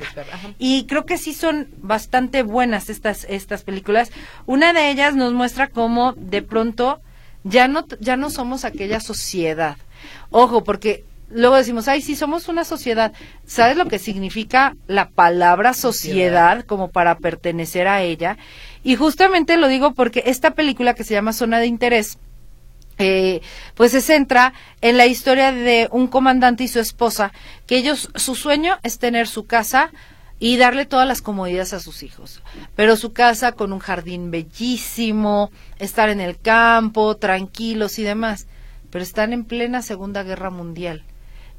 y 0.57 0.85
creo 0.85 1.05
que 1.05 1.17
sí 1.17 1.33
son 1.33 1.67
bastante 1.77 2.43
buenas 2.43 2.89
estas 2.89 3.25
estas 3.29 3.63
películas. 3.63 4.11
Una 4.45 4.73
de 4.73 4.89
ellas 4.89 5.15
nos 5.15 5.33
muestra 5.33 5.67
cómo 5.67 6.13
de 6.13 6.41
pronto 6.41 7.01
ya 7.43 7.67
no 7.67 7.85
ya 7.99 8.17
no 8.17 8.29
somos 8.29 8.65
aquella 8.65 8.99
sociedad. 8.99 9.77
Ojo, 10.31 10.63
porque 10.63 11.03
luego 11.31 11.55
decimos, 11.55 11.87
ay, 11.87 12.01
sí, 12.01 12.15
somos 12.15 12.47
una 12.47 12.63
sociedad. 12.63 13.13
¿Sabes 13.45 13.77
lo 13.77 13.87
que 13.87 13.99
significa 13.99 14.75
la 14.87 15.09
palabra 15.09 15.73
sociedad 15.73 16.65
como 16.65 16.89
para 16.89 17.17
pertenecer 17.17 17.87
a 17.87 18.01
ella? 18.01 18.37
Y 18.83 18.95
justamente 18.95 19.57
lo 19.57 19.67
digo 19.67 19.93
porque 19.93 20.23
esta 20.25 20.51
película 20.51 20.93
que 20.93 21.03
se 21.03 21.13
llama 21.13 21.33
Zona 21.33 21.59
de 21.59 21.67
Interés, 21.67 22.17
eh, 22.99 23.41
pues 23.75 23.93
se 23.93 24.01
centra 24.01 24.53
en 24.81 24.97
la 24.97 25.07
historia 25.07 25.53
de 25.53 25.87
un 25.91 26.07
comandante 26.07 26.65
y 26.65 26.67
su 26.67 26.79
esposa, 26.79 27.31
que 27.65 27.77
ellos, 27.77 28.09
su 28.15 28.35
sueño 28.35 28.77
es 28.83 28.99
tener 28.99 29.27
su 29.27 29.45
casa 29.45 29.89
y 30.37 30.57
darle 30.57 30.85
todas 30.85 31.07
las 31.07 31.21
comodidades 31.21 31.73
a 31.73 31.79
sus 31.79 32.03
hijos, 32.03 32.41
pero 32.75 32.97
su 32.97 33.13
casa 33.13 33.53
con 33.53 33.71
un 33.71 33.79
jardín 33.79 34.31
bellísimo, 34.31 35.49
estar 35.79 36.09
en 36.09 36.19
el 36.19 36.37
campo, 36.37 37.15
tranquilos 37.15 37.99
y 37.99 38.03
demás, 38.03 38.47
pero 38.89 39.03
están 39.03 39.31
en 39.31 39.45
plena 39.45 39.81
Segunda 39.81 40.23
Guerra 40.23 40.49
Mundial. 40.49 41.03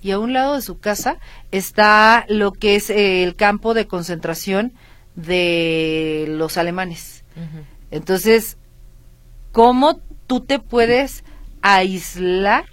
Y 0.02 0.12
a 0.12 0.18
un 0.18 0.32
lado 0.32 0.54
de 0.54 0.62
su 0.62 0.78
casa 0.78 1.18
está 1.52 2.24
lo 2.28 2.52
que 2.52 2.76
es 2.76 2.90
eh, 2.90 3.22
el 3.22 3.36
campo 3.36 3.74
de 3.74 3.86
concentración 3.86 4.72
de 5.14 6.26
los 6.28 6.56
alemanes. 6.56 7.24
Entonces, 7.90 8.56
¿cómo 9.52 10.00
tú 10.26 10.40
te 10.40 10.58
puedes 10.58 11.24
aislar 11.62 12.64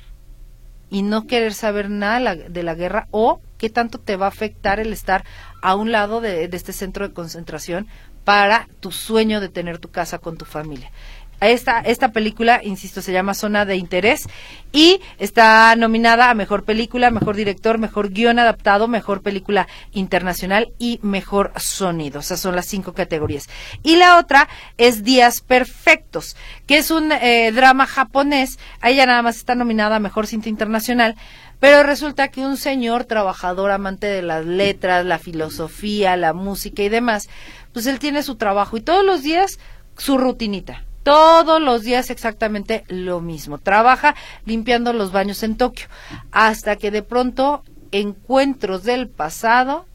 y 0.89 1.01
no 1.01 1.27
querer 1.27 1.53
saber 1.53 1.89
nada 1.89 2.35
de 2.35 2.63
la 2.63 2.75
guerra 2.75 3.07
o 3.11 3.41
qué 3.57 3.69
tanto 3.69 3.99
te 3.99 4.15
va 4.15 4.27
a 4.27 4.29
afectar 4.29 4.79
el 4.79 4.93
estar 4.93 5.25
a 5.61 5.75
un 5.75 5.91
lado 5.91 6.21
de, 6.21 6.49
este 6.51 6.73
centro 6.73 7.07
de 7.07 7.13
concentración 7.13 7.87
para 8.23 8.67
tu 8.79 8.91
sueño 8.91 9.39
de 9.39 9.49
tener 9.49 9.79
tu 9.79 9.89
casa 9.89 10.19
con 10.19 10.37
tu 10.37 10.45
familia. 10.45 10.91
Esta, 11.39 11.81
esta 11.81 12.11
película, 12.11 12.61
insisto, 12.63 13.01
se 13.03 13.11
llama 13.11 13.35
Zona 13.35 13.63
de 13.63 13.75
Interés 13.75 14.27
y 14.71 14.99
está 15.19 15.75
nominada 15.75 16.31
a 16.31 16.33
Mejor 16.33 16.63
Película, 16.63 17.11
Mejor 17.11 17.35
Director, 17.35 17.77
Mejor 17.77 18.09
Guión 18.09 18.39
Adaptado, 18.39 18.87
Mejor 18.87 19.21
Película 19.21 19.67
Internacional 19.91 20.71
y 20.79 20.99
Mejor 21.03 21.51
Sonido. 21.57 22.21
Esas 22.21 22.39
son 22.39 22.55
las 22.55 22.65
cinco 22.65 22.93
categorías. 22.93 23.49
Y 23.83 23.97
la 23.97 24.17
otra 24.17 24.49
es 24.77 25.03
Días 25.03 25.41
Perfectos, 25.41 26.35
que 26.65 26.79
es 26.79 26.89
un 26.89 27.11
eh, 27.11 27.51
drama 27.51 27.85
japonés. 27.85 28.57
Ella 28.81 29.05
nada 29.05 29.21
más 29.21 29.37
está 29.37 29.53
nominada 29.53 29.97
a 29.97 29.99
Mejor 29.99 30.25
Cinta 30.25 30.49
Internacional. 30.49 31.15
Pero 31.59 31.83
resulta 31.83 32.29
que 32.29 32.41
un 32.41 32.57
señor 32.57 33.05
trabajador, 33.05 33.69
amante 33.71 34.07
de 34.07 34.23
las 34.23 34.45
letras, 34.45 35.05
la 35.05 35.19
filosofía, 35.19 36.17
la 36.17 36.33
música 36.33 36.81
y 36.81 36.89
demás, 36.89 37.29
pues 37.73 37.85
él 37.85 37.99
tiene 37.99 38.23
su 38.23 38.35
trabajo 38.35 38.77
y 38.77 38.81
todos 38.81 39.03
los 39.03 39.23
días 39.23 39.59
su 39.97 40.17
rutinita 40.17 40.86
todos 41.07 41.61
los 41.61 41.83
días 41.83 42.09
exactamente 42.09 42.83
lo 42.89 43.21
mismo. 43.21 43.59
Trabaja 43.59 44.13
limpiando 44.45 44.91
los 44.91 45.13
baños 45.13 45.41
en 45.41 45.55
Tokio. 45.55 45.87
Hasta 46.31 46.75
que 46.75 46.91
de 46.91 47.01
pronto 47.01 47.63
encuentros 47.91 48.83
del 48.83 49.07
pasado 49.07 49.85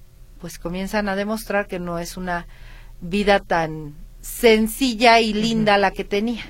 pues 0.41 0.59
comienzan 0.59 1.11
a 1.11 1.15
demostrar 1.15 1.69
que 1.69 1.79
no 1.79 1.99
es 1.99 2.17
una 2.17 2.47
vida 3.03 3.41
tan 3.41 3.95
sencilla 4.23 5.21
y 5.21 5.35
linda 5.35 5.77
la 5.77 5.91
que 5.91 6.05
tenía 6.05 6.43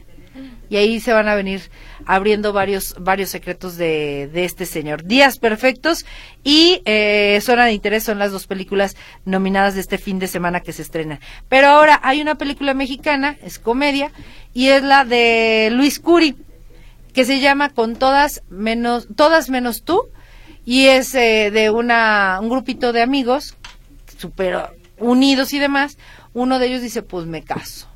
y 0.69 0.77
ahí 0.77 1.01
se 1.01 1.13
van 1.13 1.29
a 1.29 1.35
venir 1.35 1.71
abriendo 2.07 2.53
varios 2.53 2.95
varios 2.99 3.31
secretos 3.31 3.77
de, 3.77 4.29
de 4.33 4.45
este 4.45 4.67
señor. 4.67 5.05
Días 5.05 5.39
Perfectos 5.39 6.05
y 6.43 6.81
eh, 6.85 7.39
Zona 7.43 7.67
de 7.67 7.73
Interés 7.73 8.05
son 8.05 8.19
las 8.19 8.33
dos 8.33 8.47
películas 8.47 8.97
nominadas 9.25 9.75
de 9.75 9.81
este 9.81 9.99
fin 9.99 10.19
de 10.19 10.29
semana 10.29 10.61
que 10.61 10.73
se 10.73 10.83
estrenan. 10.83 11.21
Pero 11.49 11.69
ahora 11.69 12.01
hay 12.03 12.21
una 12.21 12.37
película 12.37 12.75
mexicana, 12.75 13.37
es 13.43 13.59
comedia, 13.59 14.11
y 14.55 14.69
es 14.69 14.83
la 14.83 15.05
de 15.05 15.71
Luis 15.73 15.99
Curi 15.99 16.37
que 17.13 17.25
se 17.25 17.41
llama 17.41 17.71
Con 17.71 17.97
todas 17.97 18.43
menos, 18.49 19.09
todas 19.15 19.51
menos 19.51 19.83
tú, 19.83 20.09
y 20.65 20.87
es 20.87 21.15
eh, 21.15 21.51
de 21.51 21.71
una, 21.71 22.39
un 22.41 22.49
grupito 22.49 22.93
de 22.93 23.03
amigos, 23.03 23.57
super 24.17 24.71
unidos 24.99 25.53
y 25.53 25.59
demás. 25.59 25.99
Uno 26.33 26.59
de 26.59 26.67
ellos 26.69 26.83
dice, 26.83 27.03
pues 27.03 27.27
me 27.27 27.43
caso. 27.43 27.92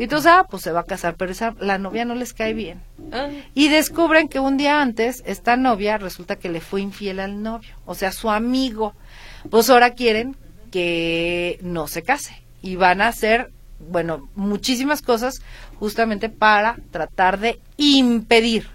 Y 0.00 0.04
entonces, 0.04 0.32
ah, 0.34 0.46
pues 0.48 0.62
se 0.62 0.72
va 0.72 0.80
a 0.80 0.84
casar, 0.84 1.16
pero 1.16 1.30
esa, 1.30 1.54
la 1.60 1.76
novia 1.76 2.06
no 2.06 2.14
les 2.14 2.32
cae 2.32 2.54
bien. 2.54 2.80
Ah, 3.12 3.28
Y 3.52 3.68
descubren 3.68 4.28
que 4.28 4.40
un 4.40 4.56
día 4.56 4.80
antes, 4.80 5.22
esta 5.26 5.58
novia 5.58 5.98
resulta 5.98 6.36
que 6.36 6.48
le 6.48 6.62
fue 6.62 6.80
infiel 6.80 7.20
al 7.20 7.42
novio, 7.42 7.76
o 7.84 7.94
sea, 7.94 8.10
su 8.10 8.30
amigo. 8.30 8.94
Pues 9.50 9.68
ahora 9.68 9.90
quieren 9.90 10.38
que 10.70 11.58
no 11.60 11.86
se 11.86 12.02
case 12.02 12.42
y 12.62 12.76
van 12.76 13.02
a 13.02 13.08
hacer, 13.08 13.50
bueno, 13.78 14.30
muchísimas 14.34 15.02
cosas 15.02 15.42
justamente 15.78 16.30
para 16.30 16.78
tratar 16.90 17.38
de 17.38 17.60
impedir 17.76 18.68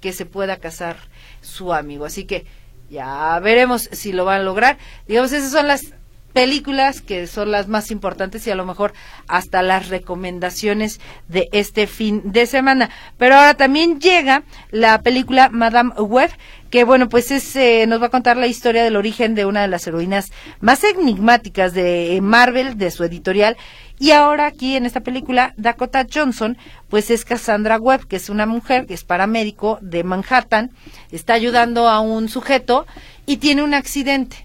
que 0.00 0.12
se 0.12 0.26
pueda 0.26 0.56
casar 0.56 0.96
su 1.40 1.72
amigo. 1.72 2.04
Así 2.04 2.24
que 2.24 2.46
ya 2.90 3.38
veremos 3.38 3.88
si 3.92 4.12
lo 4.12 4.24
van 4.24 4.40
a 4.40 4.44
lograr. 4.44 4.78
Digamos, 5.06 5.30
esas 5.30 5.52
son 5.52 5.68
las 5.68 5.94
películas 6.34 7.00
que 7.00 7.26
son 7.28 7.52
las 7.52 7.68
más 7.68 7.90
importantes 7.90 8.46
y 8.46 8.50
a 8.50 8.56
lo 8.56 8.66
mejor 8.66 8.92
hasta 9.28 9.62
las 9.62 9.88
recomendaciones 9.88 11.00
de 11.28 11.48
este 11.52 11.86
fin 11.86 12.20
de 12.24 12.46
semana. 12.46 12.90
Pero 13.16 13.36
ahora 13.36 13.54
también 13.54 14.00
llega 14.00 14.42
la 14.70 15.00
película 15.00 15.48
Madame 15.48 15.94
Web, 15.94 16.30
que 16.70 16.82
bueno, 16.82 17.08
pues 17.08 17.30
es, 17.30 17.54
eh, 17.54 17.86
nos 17.86 18.02
va 18.02 18.06
a 18.06 18.10
contar 18.10 18.36
la 18.36 18.48
historia 18.48 18.82
del 18.82 18.96
origen 18.96 19.36
de 19.36 19.46
una 19.46 19.62
de 19.62 19.68
las 19.68 19.86
heroínas 19.86 20.32
más 20.60 20.82
enigmáticas 20.82 21.72
de 21.72 22.18
Marvel, 22.20 22.76
de 22.76 22.90
su 22.90 23.04
editorial. 23.04 23.56
Y 24.00 24.10
ahora 24.10 24.46
aquí 24.46 24.74
en 24.74 24.86
esta 24.86 25.00
película, 25.00 25.54
Dakota 25.56 26.04
Johnson, 26.12 26.58
pues 26.90 27.12
es 27.12 27.24
Cassandra 27.24 27.78
Webb, 27.78 28.08
que 28.08 28.16
es 28.16 28.28
una 28.28 28.44
mujer 28.44 28.86
que 28.86 28.94
es 28.94 29.04
paramédico 29.04 29.78
de 29.82 30.02
Manhattan, 30.02 30.72
está 31.12 31.34
ayudando 31.34 31.88
a 31.88 32.00
un 32.00 32.28
sujeto 32.28 32.86
y 33.24 33.36
tiene 33.36 33.62
un 33.62 33.72
accidente 33.72 34.43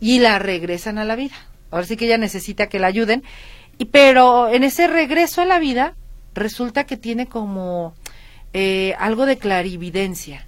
y 0.00 0.20
la 0.20 0.38
regresan 0.38 0.98
a 0.98 1.04
la 1.04 1.16
vida. 1.16 1.34
Ahora 1.70 1.86
sí 1.86 1.96
que 1.96 2.06
ella 2.06 2.18
necesita 2.18 2.68
que 2.68 2.78
la 2.78 2.86
ayuden, 2.86 3.22
y, 3.78 3.86
pero 3.86 4.48
en 4.48 4.64
ese 4.64 4.86
regreso 4.86 5.42
a 5.42 5.46
la 5.46 5.58
vida 5.58 5.94
resulta 6.34 6.84
que 6.84 6.96
tiene 6.96 7.26
como 7.26 7.94
eh, 8.52 8.94
algo 8.98 9.26
de 9.26 9.38
clarividencia. 9.38 10.46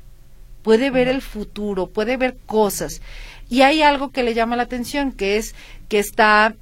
Puede 0.62 0.90
ver 0.90 1.08
el 1.08 1.22
futuro, 1.22 1.88
puede 1.88 2.16
ver 2.16 2.36
cosas. 2.46 3.00
Y 3.48 3.62
hay 3.62 3.82
algo 3.82 4.10
que 4.10 4.22
le 4.22 4.34
llama 4.34 4.56
la 4.56 4.62
atención, 4.64 5.12
que 5.12 5.36
es 5.36 5.54
que 5.88 5.98
está, 5.98 6.54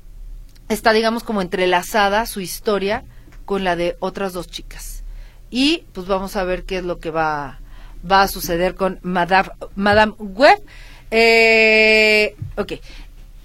está 0.68 0.92
digamos, 0.92 1.22
como 1.22 1.42
entrelazada 1.42 2.26
su 2.26 2.40
historia 2.40 3.04
con 3.44 3.64
la 3.64 3.76
de 3.76 3.96
otras 4.00 4.32
dos 4.32 4.48
chicas. 4.48 5.04
Y 5.50 5.84
pues 5.92 6.06
vamos 6.06 6.36
a 6.36 6.44
ver 6.44 6.64
qué 6.64 6.78
es 6.78 6.84
lo 6.84 6.98
que 6.98 7.10
va, 7.10 7.60
va 8.10 8.22
a 8.22 8.28
suceder 8.28 8.74
con 8.74 8.98
Madame, 9.02 9.50
Madame 9.74 10.12
Webb. 10.18 10.62
Eh, 11.10 12.34
ok. 12.56 12.72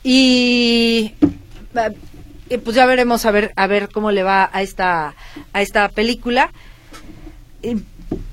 Y 0.04 1.14
eh, 2.50 2.58
pues 2.58 2.76
ya 2.76 2.86
veremos 2.86 3.26
a 3.26 3.32
ver 3.32 3.54
a 3.56 3.68
ver 3.68 3.90
cómo 3.90 4.12
le 4.12 4.24
va 4.24 4.50
a 4.52 4.62
esta 4.62 5.16
a 5.54 5.62
esta 5.62 5.90
película. 5.90 6.52
Eh, 7.62 7.78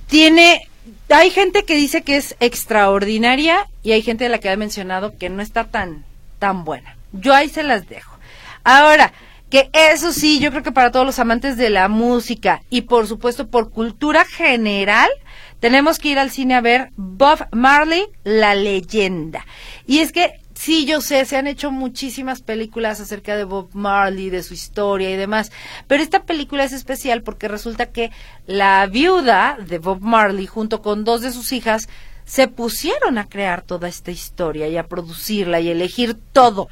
Tiene 0.09 0.69
hay 1.09 1.31
gente 1.31 1.65
que 1.65 1.75
dice 1.75 2.03
que 2.03 2.17
es 2.17 2.37
extraordinaria 2.41 3.69
y 3.83 3.93
hay 3.93 4.03
gente 4.03 4.25
de 4.25 4.31
la 4.31 4.39
que 4.39 4.51
ha 4.51 4.57
mencionado 4.57 5.17
que 5.17 5.29
no 5.29 5.43
está 5.43 5.65
tan 5.65 6.05
tan 6.39 6.65
buena. 6.65 6.97
Yo 7.13 7.35
ahí 7.35 7.49
se 7.49 7.63
las 7.63 7.89
dejo. 7.89 8.17
Ahora, 8.65 9.13
que 9.51 9.69
eso 9.73 10.13
sí, 10.13 10.39
yo 10.39 10.51
creo 10.51 10.63
que 10.63 10.73
para 10.73 10.93
todos 10.93 11.05
los 11.05 11.19
amantes 11.19 11.57
de 11.57 11.71
la 11.71 11.89
música 11.89 12.63
y 12.71 12.83
por 12.83 13.07
supuesto 13.07 13.49
por 13.49 13.71
cultura 13.71 14.25
general, 14.25 15.11
tenemos 15.59 15.99
que 15.99 16.09
ir 16.11 16.19
al 16.19 16.31
cine 16.31 16.55
a 16.55 16.61
ver 16.61 16.91
Bob 16.97 17.47
Marley, 17.53 18.07
la 18.25 18.55
leyenda. 18.55 19.45
Y 19.87 19.99
es 19.99 20.13
que, 20.13 20.41
sí, 20.55 20.87
yo 20.87 21.01
sé, 21.01 21.25
se 21.25 21.37
han 21.37 21.49
hecho 21.49 21.71
muchísimas 21.73 22.43
películas 22.43 23.01
acerca 23.01 23.37
de 23.37 23.45
Bob 23.45 23.71
Marley, 23.73 24.31
de 24.31 24.43
su 24.45 24.55
historia 24.55 25.11
y 25.11 25.17
demás, 25.17 25.51
pero 25.89 26.03
esta 26.03 26.23
película 26.23 26.65
es 26.65 26.73
especial 26.73 27.23
porque 27.23 27.49
resulta 27.49 27.87
que 27.87 28.11
la 28.47 28.87
viuda 28.87 29.59
de 29.67 29.79
Bob 29.79 30.01
Marley, 30.01 30.47
junto 30.47 30.81
con 30.81 31.05
dos 31.05 31.23
de 31.23 31.33
sus 31.33 31.53
hijas, 31.53 31.89
se 32.31 32.47
pusieron 32.47 33.19
a 33.19 33.29
crear 33.29 33.63
toda 33.63 33.89
esta 33.89 34.13
historia 34.13 34.69
y 34.69 34.77
a 34.77 34.87
producirla 34.87 35.59
y 35.59 35.69
elegir 35.69 36.17
todo. 36.33 36.69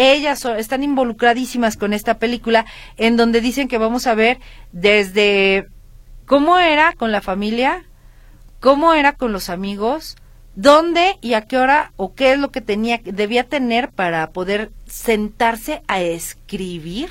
Ellas 0.00 0.44
están 0.44 0.84
involucradísimas 0.84 1.76
con 1.76 1.92
esta 1.92 2.20
película 2.20 2.66
en 2.98 3.16
donde 3.16 3.40
dicen 3.40 3.66
que 3.66 3.78
vamos 3.78 4.06
a 4.06 4.14
ver 4.14 4.38
desde 4.70 5.66
cómo 6.24 6.56
era 6.56 6.92
con 6.92 7.10
la 7.10 7.20
familia, 7.20 7.84
cómo 8.60 8.94
era 8.94 9.14
con 9.14 9.32
los 9.32 9.50
amigos, 9.50 10.16
dónde 10.54 11.18
y 11.20 11.34
a 11.34 11.46
qué 11.46 11.58
hora 11.58 11.92
o 11.96 12.14
qué 12.14 12.34
es 12.34 12.38
lo 12.38 12.52
que 12.52 12.60
tenía 12.60 13.00
debía 13.02 13.42
tener 13.48 13.90
para 13.90 14.30
poder 14.30 14.70
sentarse 14.86 15.82
a 15.88 16.00
escribir 16.00 17.08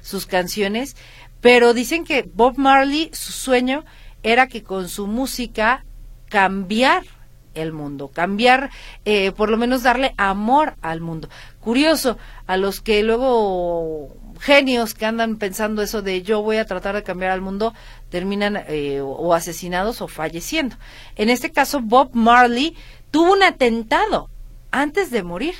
sus 0.00 0.26
canciones, 0.26 0.96
pero 1.40 1.72
dicen 1.72 2.04
que 2.04 2.28
Bob 2.34 2.58
Marley 2.58 3.10
su 3.12 3.30
sueño 3.30 3.84
era 4.24 4.48
que 4.48 4.64
con 4.64 4.88
su 4.88 5.06
música 5.06 5.84
cambiar 6.30 7.04
el 7.54 7.72
mundo, 7.72 8.08
cambiar, 8.08 8.70
eh, 9.04 9.32
por 9.32 9.50
lo 9.50 9.56
menos 9.56 9.82
darle 9.82 10.14
amor 10.16 10.74
al 10.82 11.00
mundo. 11.00 11.28
Curioso, 11.60 12.18
a 12.46 12.56
los 12.56 12.80
que 12.80 13.02
luego 13.02 14.14
genios 14.40 14.94
que 14.94 15.06
andan 15.06 15.36
pensando 15.36 15.80
eso 15.82 16.02
de 16.02 16.22
yo 16.22 16.42
voy 16.42 16.56
a 16.58 16.66
tratar 16.66 16.94
de 16.94 17.02
cambiar 17.02 17.30
al 17.32 17.40
mundo, 17.40 17.72
terminan 18.10 18.62
eh, 18.68 19.00
o- 19.02 19.34
asesinados 19.34 20.00
o 20.02 20.08
falleciendo. 20.08 20.76
En 21.16 21.30
este 21.30 21.50
caso, 21.50 21.80
Bob 21.80 22.10
Marley 22.12 22.76
tuvo 23.10 23.32
un 23.32 23.42
atentado 23.42 24.28
antes 24.70 25.10
de 25.10 25.22
morir. 25.22 25.54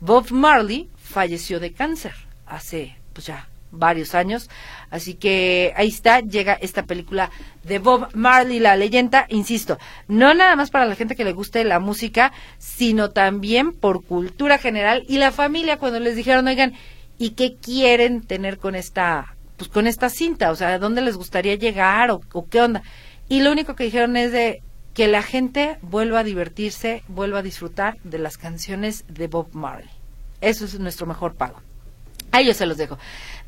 Bob 0.00 0.30
Marley 0.30 0.88
falleció 0.96 1.60
de 1.60 1.72
cáncer 1.72 2.14
hace 2.46 2.96
pues 3.12 3.26
ya 3.26 3.48
varios 3.70 4.14
años. 4.14 4.48
Así 4.90 5.14
que 5.14 5.72
ahí 5.76 5.88
está, 5.88 6.20
llega 6.20 6.54
esta 6.54 6.84
película 6.84 7.30
de 7.64 7.78
Bob 7.78 8.08
Marley, 8.14 8.58
la 8.58 8.76
leyenda, 8.76 9.26
insisto, 9.28 9.78
no 10.08 10.34
nada 10.34 10.56
más 10.56 10.70
para 10.70 10.86
la 10.86 10.96
gente 10.96 11.16
que 11.16 11.24
le 11.24 11.32
guste 11.32 11.64
la 11.64 11.78
música, 11.78 12.32
sino 12.58 13.10
también 13.10 13.72
por 13.72 14.04
cultura 14.04 14.58
general 14.58 15.04
y 15.08 15.18
la 15.18 15.32
familia 15.32 15.78
cuando 15.78 16.00
les 16.00 16.16
dijeron, 16.16 16.46
oigan, 16.48 16.74
¿y 17.18 17.30
qué 17.30 17.56
quieren 17.56 18.22
tener 18.22 18.58
con 18.58 18.74
esta, 18.74 19.36
pues 19.56 19.70
con 19.70 19.86
esta 19.86 20.08
cinta? 20.08 20.50
O 20.50 20.56
sea, 20.56 20.68
¿a 20.68 20.78
dónde 20.78 21.02
les 21.02 21.16
gustaría 21.16 21.54
llegar 21.54 22.10
o, 22.10 22.22
o 22.32 22.48
qué 22.48 22.60
onda? 22.62 22.82
Y 23.28 23.42
lo 23.42 23.52
único 23.52 23.76
que 23.76 23.84
dijeron 23.84 24.16
es 24.16 24.32
de 24.32 24.62
que 24.94 25.06
la 25.06 25.22
gente 25.22 25.78
vuelva 25.82 26.20
a 26.20 26.24
divertirse, 26.24 27.04
vuelva 27.08 27.38
a 27.38 27.42
disfrutar 27.42 27.96
de 28.02 28.18
las 28.18 28.36
canciones 28.38 29.04
de 29.08 29.28
Bob 29.28 29.48
Marley. 29.52 29.90
Eso 30.40 30.64
es 30.64 30.78
nuestro 30.78 31.06
mejor 31.06 31.34
pago. 31.34 31.60
Ahí 32.32 32.46
yo 32.46 32.54
se 32.54 32.66
los 32.66 32.76
dejo. 32.76 32.98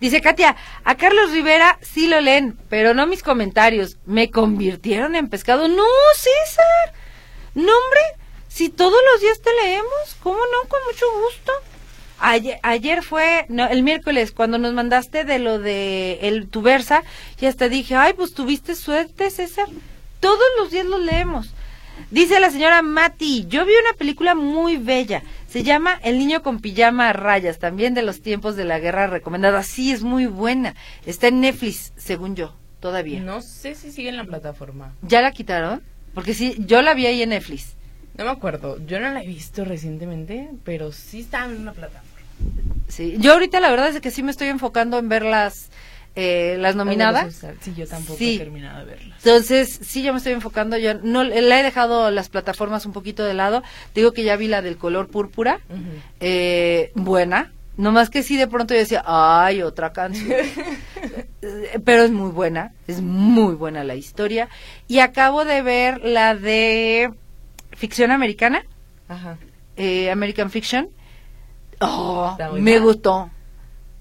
Dice 0.00 0.20
Katia, 0.20 0.56
a 0.84 0.96
Carlos 0.96 1.30
Rivera 1.30 1.78
sí 1.80 2.08
lo 2.08 2.20
leen, 2.20 2.58
pero 2.68 2.94
no 2.94 3.06
mis 3.06 3.22
comentarios. 3.22 3.98
Me 4.06 4.30
convirtieron 4.30 5.14
en 5.14 5.28
pescado. 5.28 5.68
No, 5.68 5.84
César. 6.16 6.94
No, 7.54 7.72
hombre. 7.72 8.00
Si 8.48 8.68
todos 8.68 9.00
los 9.12 9.20
días 9.20 9.40
te 9.40 9.50
leemos, 9.62 10.16
¿cómo 10.22 10.38
no? 10.38 10.68
Con 10.68 10.80
mucho 10.84 11.06
gusto. 11.24 11.52
Ayer, 12.18 12.60
ayer 12.62 13.02
fue, 13.02 13.46
no, 13.48 13.66
el 13.66 13.82
miércoles, 13.82 14.30
cuando 14.30 14.58
nos 14.58 14.74
mandaste 14.74 15.24
de 15.24 15.38
lo 15.38 15.58
de 15.58 16.18
el, 16.22 16.48
tu 16.48 16.62
versa, 16.62 17.02
y 17.40 17.46
hasta 17.46 17.68
dije, 17.68 17.96
ay, 17.96 18.12
pues 18.12 18.34
tuviste 18.34 18.76
suerte, 18.76 19.30
César. 19.30 19.68
Todos 20.20 20.44
los 20.58 20.70
días 20.70 20.86
lo 20.86 20.98
leemos. 20.98 21.50
Dice 22.10 22.40
la 22.40 22.50
señora 22.50 22.82
Mati, 22.82 23.46
yo 23.48 23.64
vi 23.64 23.72
una 23.72 23.96
película 23.96 24.34
muy 24.34 24.76
bella. 24.76 25.22
Se 25.52 25.64
llama 25.64 26.00
El 26.02 26.18
niño 26.18 26.42
con 26.42 26.60
pijama 26.60 27.10
a 27.10 27.12
rayas, 27.12 27.58
también 27.58 27.92
de 27.92 28.00
los 28.00 28.22
tiempos 28.22 28.56
de 28.56 28.64
la 28.64 28.78
guerra 28.78 29.06
recomendada. 29.06 29.62
Sí, 29.62 29.92
es 29.92 30.02
muy 30.02 30.24
buena. 30.24 30.74
Está 31.04 31.28
en 31.28 31.42
Netflix, 31.42 31.92
según 31.98 32.34
yo, 32.34 32.54
todavía. 32.80 33.20
No 33.20 33.42
sé 33.42 33.74
si 33.74 33.92
sigue 33.92 34.08
en 34.08 34.16
la 34.16 34.24
plataforma. 34.24 34.94
¿Ya 35.02 35.20
la 35.20 35.30
quitaron? 35.30 35.82
Porque 36.14 36.32
sí, 36.32 36.56
yo 36.60 36.80
la 36.80 36.94
vi 36.94 37.04
ahí 37.04 37.20
en 37.20 37.28
Netflix. 37.28 37.74
No 38.16 38.24
me 38.24 38.30
acuerdo. 38.30 38.78
Yo 38.86 38.98
no 38.98 39.10
la 39.10 39.22
he 39.22 39.26
visto 39.26 39.66
recientemente, 39.66 40.48
pero 40.64 40.90
sí 40.90 41.20
está 41.20 41.44
en 41.44 41.60
una 41.60 41.72
plataforma. 41.72 42.08
Sí, 42.88 43.16
yo 43.18 43.34
ahorita 43.34 43.60
la 43.60 43.70
verdad 43.70 43.90
es 43.90 44.00
que 44.00 44.10
sí 44.10 44.22
me 44.22 44.30
estoy 44.30 44.48
enfocando 44.48 44.98
en 44.98 45.10
ver 45.10 45.22
las, 45.22 45.68
eh, 46.14 46.56
las 46.60 46.76
nominadas. 46.76 47.44
Sí, 47.60 47.72
yo 47.74 47.86
tampoco 47.86 48.18
Sí. 48.18 48.36
he 48.36 48.38
terminado 48.38 48.80
de 48.80 48.84
verlas. 48.84 49.18
Entonces, 49.24 49.80
sí, 49.82 50.02
yo 50.02 50.12
me 50.12 50.18
estoy 50.18 50.32
enfocando. 50.34 50.76
Yo 50.78 50.94
no 50.94 51.24
le 51.24 51.38
he 51.38 51.62
dejado 51.62 52.10
las 52.10 52.28
plataformas 52.28 52.84
un 52.86 52.92
poquito 52.92 53.24
de 53.24 53.34
lado. 53.34 53.62
Digo 53.94 54.12
que 54.12 54.22
ya 54.24 54.36
vi 54.36 54.48
la 54.48 54.60
del 54.62 54.76
color 54.76 55.08
púrpura. 55.08 55.60
Eh, 56.20 56.92
buena. 56.94 57.52
No 57.78 57.90
más 57.90 58.10
que 58.10 58.22
sí, 58.22 58.36
de 58.36 58.46
pronto 58.46 58.74
yo 58.74 58.80
decía, 58.80 59.02
ay, 59.06 59.62
otra 59.62 59.92
canción. 59.94 60.30
Pero 61.84 62.02
es 62.04 62.10
muy 62.10 62.30
buena, 62.30 62.72
es 62.86 63.00
muy 63.00 63.54
buena 63.54 63.82
la 63.82 63.94
historia. 63.94 64.48
Y 64.88 64.98
acabo 64.98 65.44
de 65.46 65.62
ver 65.62 66.00
la 66.04 66.34
de 66.34 67.10
ficción 67.70 68.10
americana, 68.10 68.62
Ajá. 69.08 69.38
eh, 69.76 70.10
American 70.10 70.50
Fiction. 70.50 70.90
Oh, 71.80 72.36
me 72.60 72.78
gustó, 72.78 73.30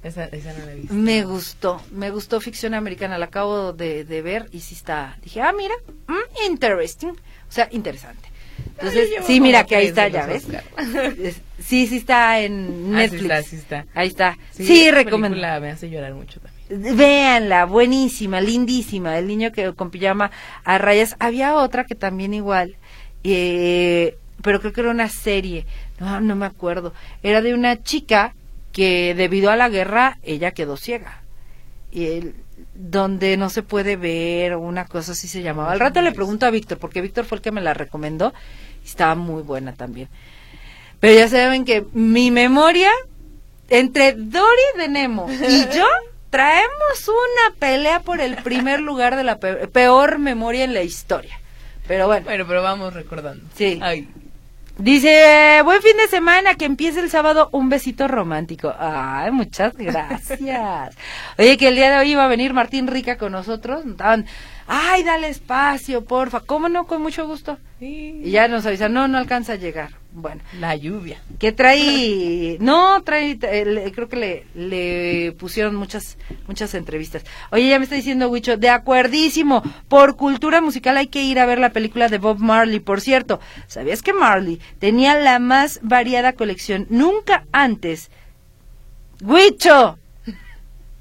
Esa, 0.04 0.26
esa 0.26 0.54
no 0.54 0.66
la 0.66 0.72
he 0.72 0.76
visto. 0.76 0.94
me 0.94 1.24
gustó, 1.24 1.82
me 1.92 2.10
gustó 2.10 2.42
ficción 2.42 2.74
americana. 2.74 3.18
La 3.20 3.26
acabo 3.26 3.72
de, 3.74 4.04
de 4.04 4.22
ver 4.22 4.48
y 4.52 4.62
sí 4.62 4.74
está. 4.76 5.18
Dije, 5.24 5.42
ah, 5.42 5.54
mira, 5.56 5.76
mm, 6.08 6.52
interesting, 6.52 7.10
o 7.10 7.52
sea, 7.52 7.68
interesante. 7.72 8.30
Entonces, 8.78 9.10
sí, 9.26 9.40
mira 9.42 9.64
que 9.66 9.76
ahí 9.76 9.88
está, 9.88 10.08
ya 10.08 10.26
ves. 10.26 10.46
Sí, 11.62 11.86
sí 11.86 11.98
está 11.98 12.40
en 12.42 12.94
Ah, 12.96 13.08
sí 13.08 13.12
Netflix. 13.12 13.22
está, 13.24 13.44
sí 13.44 13.56
está. 13.56 13.86
Ahí 13.94 14.08
está. 14.08 14.38
Sí, 14.52 14.82
esa 14.88 14.96
recomiendo. 14.96 15.36
película 15.36 15.60
me 15.60 15.70
hace 15.70 15.90
llorar 15.90 16.14
mucho 16.16 16.40
también. 16.40 16.98
Véanla, 16.98 17.66
buenísima, 17.66 18.42
lindísima. 18.42 19.18
El 19.20 19.28
niño 19.28 19.52
que 19.52 19.72
con 19.74 19.92
pijama 19.92 20.32
a 20.64 20.78
rayas. 20.80 21.16
Había 21.20 21.56
otra 21.56 21.86
que 21.86 21.94
también 21.96 22.34
igual, 22.34 22.76
eh, 23.24 24.18
pero 24.42 24.60
creo 24.60 24.74
que 24.74 24.82
era 24.82 24.90
una 24.92 25.10
serie. 25.10 25.66
No, 26.00 26.20
no 26.20 26.36
me 26.36 26.46
acuerdo. 26.48 26.94
Era 27.22 27.42
de 27.42 27.54
una 27.54 27.82
chica 27.84 28.34
que 28.72 29.14
debido 29.16 29.52
a 29.52 29.56
la 29.56 29.70
guerra 29.70 30.18
ella 30.24 30.52
quedó 30.52 30.78
ciega. 30.78 31.22
Y 31.92 32.06
él- 32.08 32.36
donde 32.74 33.36
no 33.38 33.50
se 33.50 33.64
puede 33.64 33.96
ver, 33.98 34.56
una 34.56 34.86
cosa 34.86 35.12
así 35.12 35.28
se 35.28 35.42
llamaba. 35.42 35.72
Al 35.74 35.80
rato 35.80 36.02
le 36.02 36.12
pregunto 36.14 36.46
a 36.46 36.50
Víctor, 36.52 36.78
porque 36.78 37.02
Víctor 37.02 37.26
fue 37.26 37.38
el 37.38 37.42
que 37.42 37.52
me 37.52 37.62
la 37.62 37.74
recomendó. 37.74 38.34
Estaba 38.86 39.16
muy 39.16 39.44
buena 39.44 39.74
también. 39.74 40.08
Pero 41.00 41.14
ya 41.18 41.28
saben 41.28 41.66
que 41.66 41.86
mi 41.94 42.32
memoria 42.32 42.90
entre 43.70 44.14
Dory 44.14 44.78
de 44.78 44.88
Nemo 44.88 45.28
y 45.30 45.66
yo 45.76 45.86
traemos 46.30 47.08
una 47.08 47.56
pelea 47.60 48.00
por 48.02 48.22
el 48.22 48.36
primer 48.38 48.80
lugar 48.80 49.16
de 49.16 49.24
la 49.24 49.38
pe- 49.38 49.68
peor 49.68 50.18
memoria 50.20 50.64
en 50.64 50.74
la 50.74 50.82
historia. 50.84 51.40
Pero 51.88 52.08
bueno, 52.08 52.26
Bueno, 52.26 52.46
pero 52.48 52.62
vamos 52.64 52.94
recordando. 52.94 53.44
Sí. 53.56 53.80
Ay, 53.82 54.08
dice, 54.82 55.62
buen 55.64 55.82
fin 55.82 55.98
de 55.98 56.08
semana, 56.08 56.56
que 56.56 56.66
empiece 56.66 57.00
el 57.00 57.10
sábado 57.10 57.50
un 57.52 57.70
besito 57.70 58.08
romántico. 58.08 58.74
Ay, 58.78 59.32
muchas 59.32 59.76
gracias. 59.76 60.96
Oye, 61.38 61.58
que 61.58 61.68
el 61.70 61.76
día 61.76 61.92
de 61.92 61.98
hoy 62.00 62.12
iba 62.12 62.26
a 62.26 62.28
venir 62.28 62.54
Martín 62.54 62.88
Rica 62.88 63.18
con 63.18 63.32
nosotros. 63.32 63.86
Estaban, 63.86 64.26
ay, 64.68 65.04
dale 65.04 65.30
espacio, 65.30 66.04
porfa. 66.06 66.42
¿Cómo 66.42 66.70
no? 66.70 66.86
Con 66.88 67.02
mucho 67.02 67.28
gusto. 67.28 67.58
sí. 67.80 68.22
Y 68.24 68.32
ya 68.32 68.48
nos 68.48 68.66
avisan, 68.66 68.94
no, 68.94 69.08
no 69.08 69.18
alcanza 69.18 69.54
a 69.54 69.58
llegar. 69.58 70.01
Bueno. 70.14 70.42
La 70.60 70.76
lluvia. 70.76 71.22
que 71.40 71.54
trae 71.54 72.58
no 72.60 73.02
trae 73.04 73.40
eh, 73.42 73.66
le- 73.66 73.92
creo 73.94 74.10
que 74.10 74.16
le, 74.18 74.46
le 74.56 75.32
pusieron 75.40 75.74
muchas 75.76 76.18
muchas 76.48 76.74
entrevistas. 76.74 77.24
Oye 77.50 77.70
ya 77.70 77.80
me 77.80 77.86
está 77.86 77.96
diciendo 77.96 78.28
Huicho 78.30 78.58
de 78.58 78.68
acuerdísimo 78.70 79.64
por 79.88 80.18
cultura 80.18 80.60
musical 80.60 80.98
hay 80.98 81.08
que 81.08 81.24
ir 81.24 81.40
a 81.40 81.46
ver 81.46 81.60
la 81.60 81.70
película 81.72 82.10
de 82.10 82.18
Bob 82.18 82.40
Marley 82.40 82.82
por 82.82 83.00
cierto. 83.00 83.40
Sabías 83.68 84.02
que 84.02 84.12
Marley 84.14 84.60
tenía 84.80 85.16
la 85.18 85.40
más 85.40 85.80
variada 85.82 86.34
colección 86.34 86.88
nunca 86.90 87.46
antes 87.54 88.12
Huicho 89.24 89.98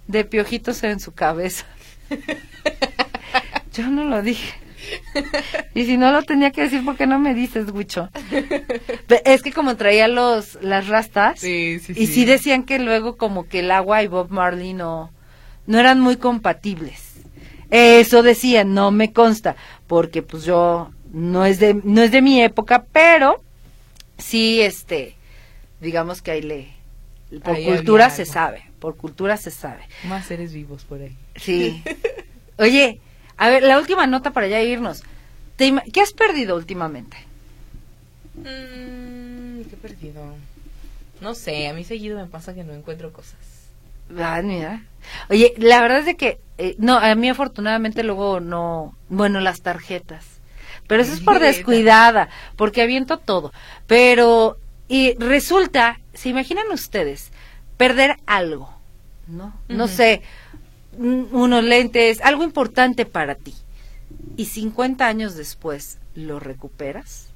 de 0.07 0.25
piojitos 0.25 0.83
en 0.85 1.01
su 1.01 1.13
cabeza. 1.13 1.65
Yo 3.73 3.89
no 3.89 4.05
lo 4.05 4.23
dije 4.23 4.55
y 5.75 5.85
si 5.85 5.97
no 5.97 6.13
lo 6.13 6.23
tenía 6.23 6.51
que 6.51 6.63
decir, 6.63 6.85
¿por 6.85 6.97
qué 6.97 7.07
no 7.07 7.19
me 7.19 7.35
dices, 7.35 7.71
Huicho? 7.73 8.09
Pe- 9.07 9.23
Es 9.25 9.43
que 9.43 9.53
como 9.53 9.77
traía 9.77 10.09
los 10.09 10.59
las 10.63 10.89
rastas, 10.89 11.41
Sí, 11.41 11.79
sí, 11.81 11.93
y 11.93 12.07
sí. 12.07 12.13
sí 12.13 12.25
decían 12.25 12.65
que 12.65 12.79
luego 12.79 13.17
como 13.17 13.49
que 13.49 13.61
el 13.61 13.71
agua 13.71 14.03
y 14.03 14.07
Bob 14.09 14.31
Marley 14.31 14.73
no, 14.75 15.13
no 15.67 15.79
eran 15.79 16.01
muy 16.01 16.17
compatibles. 16.17 17.15
Eso 17.71 18.23
decían, 18.23 18.75
no 18.75 18.91
me 18.91 19.13
consta, 19.13 19.55
porque 19.87 20.23
pues 20.23 20.45
yo 20.45 20.91
no 21.13 21.45
es 21.45 21.61
de, 21.61 21.75
no 21.75 22.03
es 22.03 22.11
de 22.11 22.21
mi 22.23 22.43
época, 22.43 22.85
pero 22.93 23.43
sí, 24.19 24.61
este, 24.61 25.15
digamos 25.81 26.21
que 26.21 26.33
ahí 26.33 26.43
le, 26.43 26.69
por 27.45 27.55
Ahí 27.55 27.65
cultura 27.65 28.11
se 28.11 28.27
sabe, 28.27 28.65
por 28.81 28.97
cultura 28.97 29.37
se 29.37 29.53
sabe. 29.53 29.83
Más 30.09 30.27
seres 30.27 30.53
vivos 30.53 30.85
por 30.85 31.01
ahí. 31.01 31.17
Sí. 31.37 31.81
Oye, 32.59 33.01
a 33.41 33.49
ver, 33.49 33.63
la 33.63 33.79
última 33.79 34.07
nota 34.07 34.33
para 34.33 34.49
ya 34.49 34.61
irnos. 34.61 35.03
¿Qué 35.57 36.01
has 36.03 36.13
perdido 36.13 36.57
últimamente? 36.57 37.17
Mm, 38.35 39.63
¿Qué 39.63 39.71
he 39.73 39.79
perdido? 39.81 40.23
No 41.23 41.35
sé, 41.35 41.67
a 41.67 41.73
mí 41.73 41.83
seguido 41.85 42.19
me 42.19 42.27
pasa 42.27 42.55
que 42.55 42.65
no 42.65 42.75
encuentro 42.75 43.15
cosas. 43.15 43.39
Ah, 44.19 44.43
mira. 44.45 44.83
Oye, 45.31 45.55
la 45.57 45.81
verdad 45.81 46.01
es 46.01 46.05
de 46.05 46.17
que, 46.17 46.39
eh, 46.59 46.75
no, 46.77 46.99
a 46.99 47.15
mí 47.15 47.31
afortunadamente 47.31 48.03
luego 48.03 48.41
no, 48.41 48.95
bueno, 49.09 49.41
las 49.41 49.63
tarjetas. 49.63 50.27
Pero 50.87 51.03
eso 51.03 51.15
es 51.15 51.21
por 51.21 51.39
descuidada, 51.39 52.29
porque 52.57 52.83
aviento 52.83 53.17
todo. 53.17 53.55
Pero, 53.87 54.59
y 54.87 55.15
resulta, 55.15 55.99
¿se 56.13 56.29
imaginan 56.29 56.71
ustedes 56.73 57.31
perder 57.79 58.19
algo? 58.27 58.71
¿No? 59.27 59.55
No 59.69 59.89
sé, 59.89 60.21
unos 60.99 61.65
lentes, 61.65 62.21
algo 62.21 62.43
importante 62.45 63.07
para 63.07 63.35
ti. 63.35 63.55
Y 64.37 64.47
50 64.47 65.07
años 65.07 65.37
después, 65.37 65.99
¿lo 66.15 66.41
recuperas? 66.41 67.27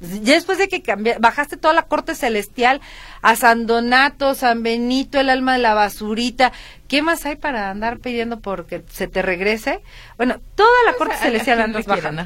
Ya 0.00 0.34
después 0.34 0.58
de 0.58 0.68
que 0.68 0.82
cambia- 0.82 1.18
bajaste 1.18 1.56
toda 1.56 1.72
la 1.72 1.86
corte 1.86 2.14
celestial 2.14 2.80
a 3.22 3.36
San 3.36 3.66
Donato, 3.66 4.34
San 4.34 4.62
Benito, 4.62 5.18
el 5.18 5.30
alma 5.30 5.54
de 5.54 5.60
la 5.60 5.72
basurita, 5.72 6.52
¿qué 6.88 7.00
más 7.00 7.24
hay 7.24 7.36
para 7.36 7.70
andar 7.70 8.00
pidiendo 8.00 8.40
porque 8.40 8.82
se 8.90 9.06
te 9.06 9.22
regrese? 9.22 9.80
Bueno, 10.16 10.40
toda 10.56 10.68
la 10.84 10.94
corte 10.94 11.14
O 11.14 11.18
sea, 11.18 11.26
celestial 11.28 11.60
¿a 11.60 11.64
quién 11.64 11.76
andas 11.76 11.86
bajando. 11.86 12.22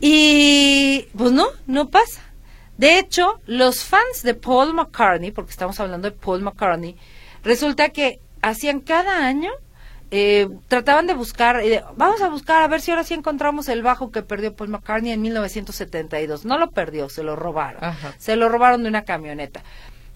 Y 0.00 1.06
pues 1.16 1.32
no, 1.32 1.46
no 1.66 1.88
pasa. 1.88 2.20
De 2.76 2.98
hecho, 2.98 3.40
los 3.46 3.84
fans 3.84 4.22
de 4.24 4.34
Paul 4.34 4.74
McCartney, 4.74 5.30
porque 5.30 5.52
estamos 5.52 5.78
hablando 5.78 6.10
de 6.10 6.16
Paul 6.16 6.42
McCartney, 6.42 6.96
resulta 7.44 7.90
que 7.90 8.18
hacían 8.42 8.80
cada 8.80 9.24
año, 9.26 9.50
eh, 10.10 10.48
trataban 10.68 11.06
de 11.06 11.14
buscar, 11.14 11.60
eh, 11.62 11.82
vamos 11.96 12.20
a 12.20 12.28
buscar 12.28 12.62
a 12.62 12.68
ver 12.68 12.82
si 12.82 12.90
ahora 12.90 13.04
sí 13.04 13.14
encontramos 13.14 13.68
el 13.68 13.82
bajo 13.82 14.10
que 14.10 14.22
perdió 14.22 14.54
Paul 14.54 14.68
McCartney 14.68 15.12
en 15.12 15.22
1972. 15.22 16.44
No 16.44 16.58
lo 16.58 16.70
perdió, 16.70 17.08
se 17.08 17.22
lo 17.22 17.34
robaron. 17.34 17.82
Ajá. 17.82 18.14
Se 18.18 18.36
lo 18.36 18.50
robaron 18.50 18.82
de 18.82 18.90
una 18.90 19.04
camioneta. 19.04 19.62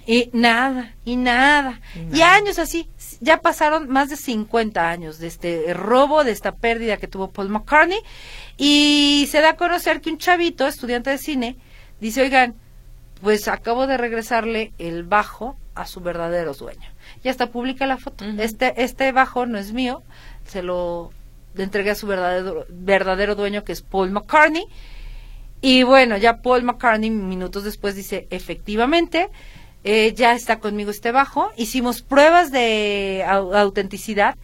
Y 0.06 0.30
nada, 0.32 0.94
y 1.04 1.16
nada. 1.16 1.80
Y 1.94 2.00
Y 2.00 2.04
nada. 2.20 2.34
años 2.34 2.58
así. 2.58 2.88
Ya 3.20 3.40
pasaron 3.40 3.88
más 3.88 4.08
de 4.08 4.16
50 4.16 4.88
años 4.88 5.18
de 5.18 5.26
este 5.26 5.72
robo, 5.74 6.22
de 6.22 6.30
esta 6.30 6.52
pérdida 6.52 6.98
que 6.98 7.08
tuvo 7.08 7.30
Paul 7.30 7.48
McCartney. 7.48 7.98
Y 8.58 9.26
se 9.30 9.40
da 9.40 9.50
a 9.50 9.56
conocer 9.56 10.00
que 10.00 10.10
un 10.10 10.18
chavito, 10.18 10.66
estudiante 10.66 11.10
de 11.10 11.18
cine, 11.18 11.56
dice, 12.00 12.22
oigan, 12.22 12.54
pues 13.22 13.48
acabo 13.48 13.86
de 13.86 13.96
regresarle 13.96 14.72
el 14.78 15.04
bajo 15.04 15.56
a 15.76 15.86
su 15.86 16.00
verdadero 16.00 16.54
dueño. 16.54 16.88
Y 17.22 17.28
hasta 17.28 17.50
publica 17.50 17.86
la 17.86 17.98
foto. 17.98 18.24
Este 18.38 18.82
este 18.82 19.12
bajo 19.12 19.46
no 19.46 19.58
es 19.58 19.72
mío, 19.72 20.02
se 20.46 20.62
lo 20.62 21.10
le 21.54 21.64
entregué 21.64 21.90
a 21.90 21.94
su 21.94 22.06
verdadero, 22.06 22.66
verdadero 22.68 23.34
dueño 23.34 23.64
que 23.64 23.72
es 23.72 23.82
Paul 23.82 24.10
McCartney. 24.10 24.64
Y 25.60 25.84
bueno, 25.84 26.16
ya 26.18 26.42
Paul 26.42 26.62
McCartney 26.64 27.10
minutos 27.10 27.64
después 27.64 27.94
dice, 27.96 28.26
efectivamente, 28.30 29.30
eh, 29.84 30.12
ya 30.14 30.34
está 30.34 30.58
conmigo 30.60 30.90
este 30.90 31.12
bajo. 31.12 31.50
Hicimos 31.56 32.02
pruebas 32.02 32.52
de 32.52 33.24
au- 33.26 33.56
autenticidad 33.56 34.36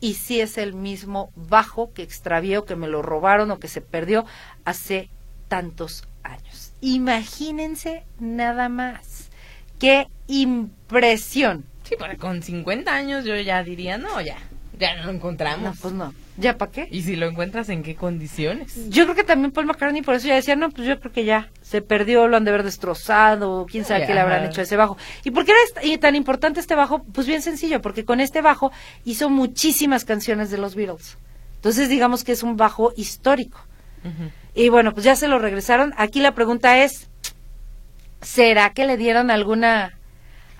y 0.00 0.14
sí 0.14 0.40
es 0.40 0.58
el 0.58 0.74
mismo 0.74 1.30
bajo 1.36 1.92
que 1.92 2.02
extravió, 2.02 2.64
que 2.64 2.76
me 2.76 2.88
lo 2.88 3.00
robaron 3.00 3.50
o 3.52 3.58
que 3.58 3.68
se 3.68 3.80
perdió 3.80 4.24
hace 4.64 5.08
tantos 5.48 6.02
años. 6.24 6.72
Imagínense 6.80 8.04
nada 8.18 8.68
más. 8.68 9.30
Qué 9.78 10.08
impresión. 10.26 11.64
Sí, 11.84 11.94
pero 11.98 12.16
con 12.18 12.42
50 12.42 12.92
años 12.92 13.24
yo 13.24 13.36
ya 13.36 13.62
diría, 13.62 13.98
no, 13.98 14.20
ya, 14.20 14.36
ya 14.78 14.96
no 14.96 15.04
lo 15.04 15.12
encontramos. 15.12 15.62
No, 15.62 15.74
pues 15.80 15.94
no. 15.94 16.14
¿Ya 16.38 16.58
para 16.58 16.70
qué? 16.70 16.88
¿Y 16.90 17.02
si 17.02 17.16
lo 17.16 17.26
encuentras 17.26 17.70
en 17.70 17.82
qué 17.82 17.94
condiciones? 17.94 18.90
Yo 18.90 19.04
creo 19.04 19.16
que 19.16 19.24
también 19.24 19.50
Paul 19.50 19.66
McCartney 19.66 20.02
por 20.02 20.14
eso 20.14 20.28
ya 20.28 20.34
decía, 20.34 20.54
no, 20.54 20.68
pues 20.70 20.86
yo 20.86 21.00
creo 21.00 21.10
que 21.10 21.24
ya 21.24 21.48
se 21.62 21.80
perdió, 21.80 22.28
lo 22.28 22.36
han 22.36 22.44
de 22.44 22.50
haber 22.50 22.62
destrozado, 22.62 23.66
quién 23.70 23.86
sabe 23.86 24.06
qué 24.06 24.12
le 24.12 24.20
habrán 24.20 24.44
hecho 24.44 24.60
a 24.60 24.64
ese 24.64 24.76
bajo. 24.76 24.98
¿Y 25.24 25.30
por 25.30 25.46
qué 25.46 25.52
era 25.82 25.98
tan 25.98 26.14
importante 26.14 26.60
este 26.60 26.74
bajo? 26.74 27.02
Pues 27.04 27.26
bien 27.26 27.40
sencillo, 27.40 27.80
porque 27.80 28.04
con 28.04 28.20
este 28.20 28.42
bajo 28.42 28.70
hizo 29.04 29.30
muchísimas 29.30 30.04
canciones 30.04 30.50
de 30.50 30.58
los 30.58 30.74
Beatles. 30.74 31.16
Entonces 31.54 31.88
digamos 31.88 32.22
que 32.22 32.32
es 32.32 32.42
un 32.42 32.58
bajo 32.58 32.92
histórico. 32.96 33.58
Y 34.54 34.68
bueno, 34.68 34.92
pues 34.92 35.04
ya 35.04 35.16
se 35.16 35.26
lo 35.28 35.38
regresaron. 35.38 35.94
Aquí 35.96 36.20
la 36.20 36.34
pregunta 36.34 36.84
es, 36.84 37.08
¿será 38.20 38.70
que 38.70 38.86
le 38.86 38.96
dieron 38.96 39.30
alguna 39.30 39.92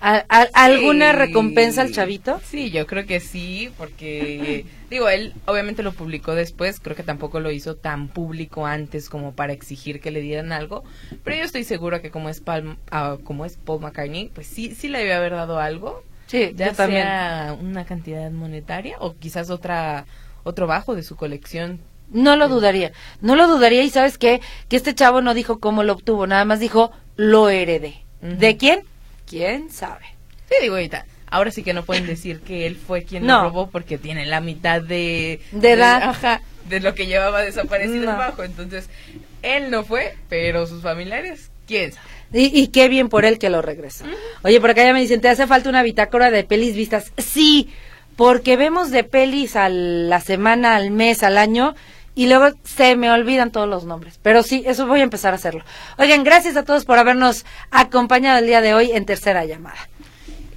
a- 0.01 0.25
a- 0.29 0.49
alguna 0.53 1.13
recompensa 1.13 1.81
al 1.83 1.93
chavito? 1.93 2.39
Sí, 2.45 2.71
yo 2.71 2.87
creo 2.87 3.07
que 3.07 3.19
sí, 3.21 3.71
porque 3.79 4.67
digo, 4.91 5.09
él 5.09 5.33
obviamente 5.47 5.83
lo 5.83 5.93
publicó 5.93 6.35
después, 6.35 6.81
creo 6.81 6.95
que 6.95 7.03
tampoco 7.03 7.41
lo 7.41 7.51
hizo 7.51 7.77
tan 7.77 8.09
público 8.09 8.67
antes 8.67 9.09
como 9.09 9.33
para 9.33 9.53
exigir 9.55 10.01
que 10.01 10.11
le 10.11 10.21
dieran 10.21 10.53
algo, 10.53 10.85
pero 11.25 11.37
yo 11.37 11.45
estoy 11.45 11.65
segura 11.65 12.03
que 12.03 12.11
como 12.11 12.29
es 12.29 12.41
Paul, 12.41 12.77
ah, 12.91 13.17
como 13.25 13.47
es 13.47 13.57
Paul 13.57 13.81
McCartney, 13.81 14.31
pues 14.35 14.47
sí 14.47 14.75
sí 14.75 14.89
le 14.89 14.99
debe 14.99 15.15
haber 15.15 15.33
dado 15.33 15.59
algo, 15.61 16.03
Sí, 16.27 16.53
ya 16.57 16.69
yo 16.71 16.75
también. 16.75 17.03
sea 17.05 17.57
una 17.59 17.85
cantidad 17.87 18.31
monetaria 18.31 18.97
o 19.01 19.15
quizás 19.17 19.49
otra 19.49 20.05
otro 20.45 20.67
bajo 20.67 20.95
de 20.95 21.03
su 21.03 21.17
colección. 21.17 21.81
No 22.11 22.37
lo 22.37 22.49
dudaría, 22.49 22.93
no 23.21 23.35
lo 23.35 23.49
dudaría 23.49 23.83
y 23.83 23.91
sabes 23.91 24.19
qué, 24.19 24.41
que 24.69 24.77
este 24.77 24.95
chavo 24.95 25.21
no 25.23 25.35
dijo 25.35 25.59
cómo 25.59 25.83
lo 25.83 25.93
obtuvo, 25.95 26.27
nada 26.29 26.45
más 26.45 26.61
dijo 26.61 26.93
lo 27.17 27.49
heredé. 27.49 28.03
¿De 28.21 28.57
quién? 28.57 28.81
¿Quién 29.27 29.71
sabe? 29.71 30.05
Sí, 30.49 30.57
digo 30.63 30.75
ahorita. 30.77 31.07
Ahora 31.29 31.51
sí 31.51 31.63
que 31.63 31.75
no 31.75 31.85
pueden 31.85 32.07
decir 32.07 32.41
que 32.41 32.67
él 32.67 32.77
fue 32.77 33.03
quien 33.05 33.27
No. 33.27 33.39
lo 33.43 33.49
robó 33.49 33.71
porque 33.71 33.99
tiene 33.99 34.27
la 34.27 34.41
mitad 34.41 34.81
de... 34.81 35.41
De 35.53 35.73
edad. 35.73 36.03
Ajá. 36.03 36.41
de 36.69 36.81
lo 36.81 36.95
que 36.95 37.07
llevaba 37.07 37.43
desaparecido 37.43 38.13
No. 38.13 38.17
bajo. 38.19 38.43
Entonces, 38.45 38.89
él 39.43 39.71
no 39.71 39.85
fue, 39.85 40.17
pero 40.29 40.67
sus 40.67 40.83
familiares, 40.83 41.51
quién 41.67 41.93
sabe. 41.93 42.07
Y, 42.33 42.61
y 42.61 42.69
qué 42.69 42.89
bien 42.89 43.09
por 43.09 43.25
él 43.25 43.39
que 43.39 43.51
lo 43.51 43.63
regresa. 43.63 44.05
Oye, 44.43 44.61
por 44.61 44.71
acá 44.71 44.83
ya 44.85 44.93
me 44.93 45.01
dicen, 45.01 45.21
¿te 45.21 45.29
hace 45.29 45.47
falta 45.47 45.69
una 45.69 45.83
bitácora 45.83 46.31
de 46.31 46.43
pelis 46.45 46.75
vistas? 46.75 47.13
Sí, 47.19 47.71
porque 48.17 48.57
vemos 48.57 48.91
de 48.91 49.05
pelis 49.05 49.55
a 49.57 49.69
la 49.69 50.21
semana, 50.21 50.75
al 50.77 50.91
mes, 50.91 51.23
al 51.23 51.39
año, 51.39 51.75
y 52.17 52.27
luego 52.27 52.57
se 52.65 52.97
me 52.97 53.11
olvidan 53.13 53.53
todos 53.53 53.69
los 53.69 53.85
nombres. 53.85 54.19
Pero 54.23 54.43
sí, 54.43 54.65
eso 54.67 54.87
voy 54.89 55.01
a 55.01 55.05
empezar 55.05 55.35
a 55.35 55.37
hacerlo. 55.37 55.65
Oigan, 55.99 56.25
gracias 56.25 56.57
a 56.57 56.65
todos 56.65 56.85
por 56.85 56.99
habernos 56.99 57.45
acompañado 57.71 58.39
el 58.39 58.47
día 58.47 58.63
de 58.63 58.75
hoy 58.75 58.91
en 58.91 59.05
tercera 59.05 59.45
llamada. 59.45 59.77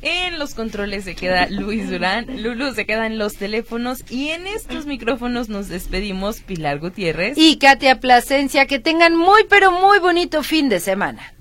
En 0.01 0.39
los 0.39 0.55
controles 0.55 1.03
se 1.03 1.13
queda 1.13 1.47
Luis 1.49 1.89
Durán, 1.89 2.41
Lulu 2.41 2.73
se 2.73 2.85
queda 2.85 3.05
en 3.05 3.17
los 3.17 3.35
teléfonos 3.35 4.09
y 4.09 4.29
en 4.29 4.47
estos 4.47 4.85
micrófonos 4.85 5.49
nos 5.49 5.67
despedimos 5.67 6.39
Pilar 6.39 6.79
Gutiérrez. 6.79 7.37
Y 7.37 7.57
Katia 7.57 7.99
Plasencia, 7.99 8.65
que 8.65 8.79
tengan 8.79 9.17
muy, 9.17 9.43
pero 9.49 9.73
muy 9.73 9.99
bonito 9.99 10.41
fin 10.41 10.69
de 10.69 10.79
semana. 10.79 11.33